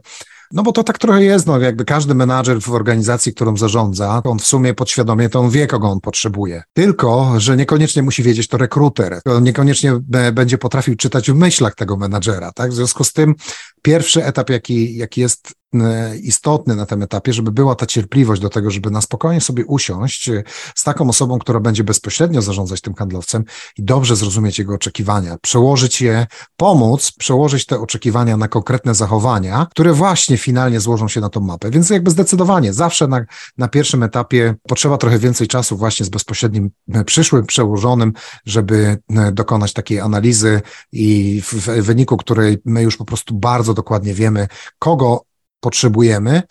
no 0.53 0.62
bo 0.62 0.73
to 0.73 0.85
tak 0.85 0.99
trochę 0.99 1.25
jest, 1.25 1.47
no 1.47 1.59
jakby 1.59 1.85
każdy 1.85 2.14
menadżer 2.14 2.61
w 2.61 2.71
organizacji, 2.71 3.35
którą 3.35 3.57
zarządza, 3.57 4.23
on 4.25 4.38
w 4.38 4.47
sumie 4.47 4.75
podświadomie 4.75 5.29
to 5.29 5.40
on 5.40 5.51
wie, 5.51 5.66
kogo 5.66 5.88
on 5.88 6.01
potrzebuje. 6.01 6.62
Tylko, 6.73 7.40
że 7.40 7.57
niekoniecznie 7.57 8.03
musi 8.03 8.23
wiedzieć 8.23 8.49
to 8.49 8.57
rekruter. 8.57 9.21
On 9.25 9.45
niekoniecznie 9.45 9.99
będzie 10.33 10.59
potrafił 10.59 10.97
czytać 10.97 11.31
w 11.31 11.35
myślach 11.35 11.75
tego 11.75 11.97
menadżera, 11.97 12.53
tak? 12.53 12.71
W 12.71 12.75
związku 12.75 13.05
z 13.05 13.12
tym 13.12 13.35
pierwszy 13.83 14.25
etap, 14.25 14.51
jaki, 14.51 14.97
jaki 14.97 15.21
jest 15.21 15.53
E, 15.53 15.56
istotny 16.22 16.76
na 16.76 16.87
tym 16.87 17.02
etapie, 17.02 17.33
żeby 17.33 17.52
była 17.52 17.74
ta 17.74 17.87
cierpliwość 17.87 18.42
do 18.42 18.48
tego, 18.48 18.70
żeby 18.70 18.90
na 18.90 19.00
spokojnie 19.00 19.40
sobie 19.40 19.66
usiąść 19.66 20.29
e, 20.29 20.42
z 20.74 20.85
taką 20.85 21.09
osobą, 21.09 21.38
która 21.38 21.61
będzie 21.61 21.85
bezpośrednio 21.85 22.42
zarządzać 22.42 22.81
tym 22.81 22.94
handlowcem 22.94 23.44
i 23.79 23.85
dobrze 23.85 24.16
zrozumieć 24.16 24.59
jego 24.59 24.74
oczekiwania, 24.74 25.37
przełożyć 25.42 26.00
je, 26.00 26.26
pomóc 26.57 27.12
przełożyć 27.18 27.66
te 27.66 27.81
oczekiwania 27.81 28.37
na 28.37 28.48
konkretne 28.48 28.94
zachowania, 28.94 29.66
które 29.70 29.92
właśnie 29.92 30.37
finalnie 30.37 30.81
złożą 30.81 31.09
się 31.09 31.20
na 31.20 31.29
tą 31.29 31.40
mapę. 31.40 31.70
Więc 31.70 31.90
jakby 31.90 32.11
zdecydowanie 32.11 32.72
zawsze 32.72 33.09
na, 33.09 33.24
na 33.59 33.68
pierwszym 33.68 34.02
etapie 34.02 34.55
potrzeba 34.68 34.98
trochę 34.98 35.18
więcej 35.18 35.48
czasu 35.48 35.76
właśnie 35.76 36.07
z 36.07 36.09
bezpośrednim 36.09 36.70
e, 36.94 37.05
przyszłym 37.05 37.46
przełożonym, 37.46 38.12
żeby 38.46 38.98
dokonać 39.33 39.72
takiej 39.72 40.00
analizy 40.00 40.62
i 40.92 41.42
w, 41.44 41.52
w 41.52 41.83
wyniku 41.83 42.16
której 42.16 42.59
my 42.64 42.83
już 42.83 42.96
po 42.96 43.05
prostu 43.05 43.35
bardzo 43.35 43.74
dokładnie 43.74 44.14
wiemy, 44.14 44.48
kogo 44.79 45.25
potrzebujemy 45.66 46.42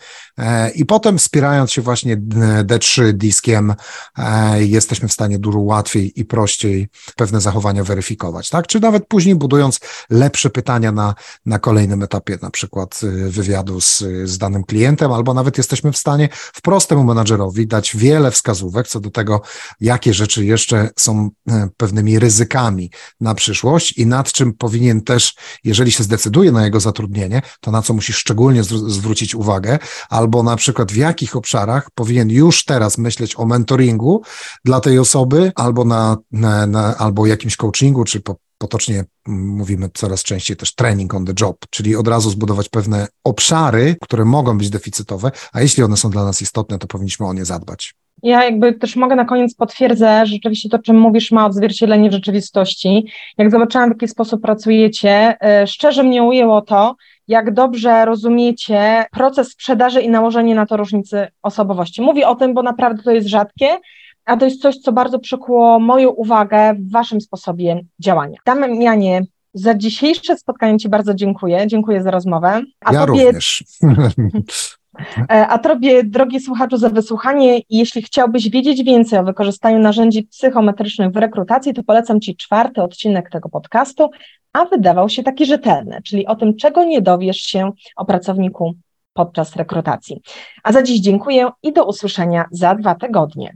i 0.74 0.86
potem 0.86 1.18
wspierając 1.18 1.72
się 1.72 1.82
właśnie 1.82 2.16
D3 2.64 3.12
diskiem 3.12 3.74
e, 4.18 4.64
jesteśmy 4.64 5.08
w 5.08 5.12
stanie 5.12 5.38
dużo 5.38 5.58
łatwiej 5.58 6.20
i 6.20 6.24
prościej 6.24 6.88
pewne 7.16 7.40
zachowania 7.40 7.84
weryfikować, 7.84 8.48
tak? 8.48 8.66
Czy 8.66 8.80
nawet 8.80 9.06
później 9.08 9.34
budując 9.34 9.80
lepsze 10.10 10.50
pytania 10.50 10.92
na, 10.92 11.14
na 11.46 11.58
kolejnym 11.58 12.02
etapie, 12.02 12.38
na 12.42 12.50
przykład 12.50 13.00
wywiadu 13.28 13.80
z, 13.80 14.04
z 14.24 14.38
danym 14.38 14.64
klientem, 14.64 15.12
albo 15.12 15.34
nawet 15.34 15.58
jesteśmy 15.58 15.92
w 15.92 15.96
stanie 15.96 16.28
wprost 16.32 16.88
temu 16.88 17.04
menadżerowi 17.04 17.66
dać 17.66 17.96
wiele 17.96 18.30
wskazówek 18.30 18.88
co 18.88 19.00
do 19.00 19.10
tego, 19.10 19.40
jakie 19.80 20.14
rzeczy 20.14 20.44
jeszcze 20.44 20.90
są 20.98 21.30
e, 21.48 21.68
pewnymi 21.76 22.18
ryzykami 22.18 22.90
na 23.20 23.34
przyszłość 23.34 23.92
i 23.92 24.06
nad 24.06 24.32
czym 24.32 24.52
powinien 24.52 25.00
też, 25.00 25.34
jeżeli 25.64 25.92
się 25.92 26.04
zdecyduje 26.04 26.52
na 26.52 26.64
jego 26.64 26.80
zatrudnienie, 26.80 27.42
to 27.60 27.70
na 27.70 27.82
co 27.82 27.94
musi 27.94 28.12
szczególnie 28.12 28.64
zwrócić 28.64 29.34
uwagę, 29.34 29.78
albo 30.08 30.25
na 30.42 30.56
przykład 30.56 30.92
w 30.92 30.96
jakich 30.96 31.36
obszarach 31.36 31.88
powinien 31.94 32.30
już 32.30 32.64
teraz 32.64 32.98
myśleć 32.98 33.38
o 33.38 33.46
mentoringu 33.46 34.22
dla 34.64 34.80
tej 34.80 34.98
osoby, 34.98 35.52
albo 35.54 35.84
na, 35.84 36.16
na, 36.32 36.66
na 36.66 36.96
albo 36.96 37.26
jakimś 37.26 37.56
coachingu, 37.56 38.04
czy 38.04 38.20
po, 38.20 38.36
potocznie 38.58 39.04
mówimy 39.26 39.88
coraz 39.94 40.22
częściej 40.22 40.56
też 40.56 40.74
training 40.74 41.14
on 41.14 41.26
the 41.26 41.32
job, 41.40 41.56
czyli 41.70 41.96
od 41.96 42.08
razu 42.08 42.30
zbudować 42.30 42.68
pewne 42.68 43.08
obszary, 43.24 43.96
które 44.00 44.24
mogą 44.24 44.58
być 44.58 44.70
deficytowe, 44.70 45.30
a 45.52 45.60
jeśli 45.60 45.82
one 45.82 45.96
są 45.96 46.10
dla 46.10 46.24
nas 46.24 46.42
istotne, 46.42 46.78
to 46.78 46.86
powinniśmy 46.86 47.26
o 47.26 47.32
nie 47.32 47.44
zadbać. 47.44 47.94
Ja 48.22 48.44
jakby 48.44 48.72
też 48.72 48.96
mogę 48.96 49.16
na 49.16 49.24
koniec 49.24 49.54
potwierdzę, 49.54 50.26
że 50.26 50.32
rzeczywiście 50.32 50.68
to, 50.68 50.78
czym 50.78 50.98
mówisz, 50.98 51.32
ma 51.32 51.46
odzwierciedlenie 51.46 52.10
w 52.10 52.12
rzeczywistości. 52.12 53.06
Jak 53.38 53.50
zobaczyłam, 53.50 53.88
w 53.88 53.92
jaki 53.92 54.08
sposób 54.08 54.42
pracujecie, 54.42 55.36
e, 55.40 55.66
szczerze 55.66 56.02
mnie 56.02 56.22
ujęło 56.22 56.62
to, 56.62 56.96
jak 57.28 57.54
dobrze 57.54 58.04
rozumiecie 58.04 59.04
proces 59.10 59.48
sprzedaży 59.48 60.00
i 60.00 60.10
nałożenie 60.10 60.54
na 60.54 60.66
to 60.66 60.76
różnicy 60.76 61.26
osobowości. 61.42 62.02
Mówię 62.02 62.28
o 62.28 62.34
tym, 62.34 62.54
bo 62.54 62.62
naprawdę 62.62 63.02
to 63.02 63.10
jest 63.10 63.28
rzadkie, 63.28 63.78
a 64.24 64.36
to 64.36 64.44
jest 64.44 64.62
coś, 64.62 64.76
co 64.78 64.92
bardzo 64.92 65.18
przykuło 65.18 65.78
moją 65.78 66.10
uwagę 66.10 66.74
w 66.74 66.92
Waszym 66.92 67.20
sposobie 67.20 67.80
działania. 67.98 68.38
Damianie, 68.46 69.22
za 69.54 69.74
dzisiejsze 69.74 70.36
spotkanie 70.36 70.78
Ci 70.78 70.88
bardzo 70.88 71.14
dziękuję. 71.14 71.66
Dziękuję 71.66 72.02
za 72.02 72.10
rozmowę. 72.10 72.62
A 72.80 72.92
ja 72.92 73.06
tobie, 73.06 73.24
również. 73.24 73.64
E, 75.30 75.46
a 75.46 75.58
Tobie, 75.58 76.04
drogi 76.04 76.40
słuchaczu, 76.40 76.76
za 76.76 76.88
wysłuchanie. 76.88 77.60
Jeśli 77.70 78.02
chciałbyś 78.02 78.50
wiedzieć 78.50 78.84
więcej 78.84 79.18
o 79.18 79.24
wykorzystaniu 79.24 79.78
narzędzi 79.78 80.22
psychometrycznych 80.22 81.10
w 81.10 81.16
rekrutacji, 81.16 81.74
to 81.74 81.82
polecam 81.82 82.20
Ci 82.20 82.36
czwarty 82.36 82.82
odcinek 82.82 83.30
tego 83.30 83.48
podcastu, 83.48 84.10
a 84.52 84.64
wydawał 84.64 85.08
się 85.08 85.22
taki 85.22 85.46
rzetelny, 85.46 86.00
czyli 86.04 86.26
o 86.26 86.36
tym, 86.36 86.56
czego 86.56 86.84
nie 86.84 87.02
dowiesz 87.02 87.36
się 87.36 87.72
o 87.96 88.04
pracowniku 88.04 88.74
podczas 89.12 89.56
rekrutacji. 89.56 90.20
A 90.62 90.72
za 90.72 90.82
dziś 90.82 91.00
dziękuję 91.00 91.50
i 91.62 91.72
do 91.72 91.84
usłyszenia 91.84 92.44
za 92.50 92.74
dwa 92.74 92.94
tygodnie. 92.94 93.54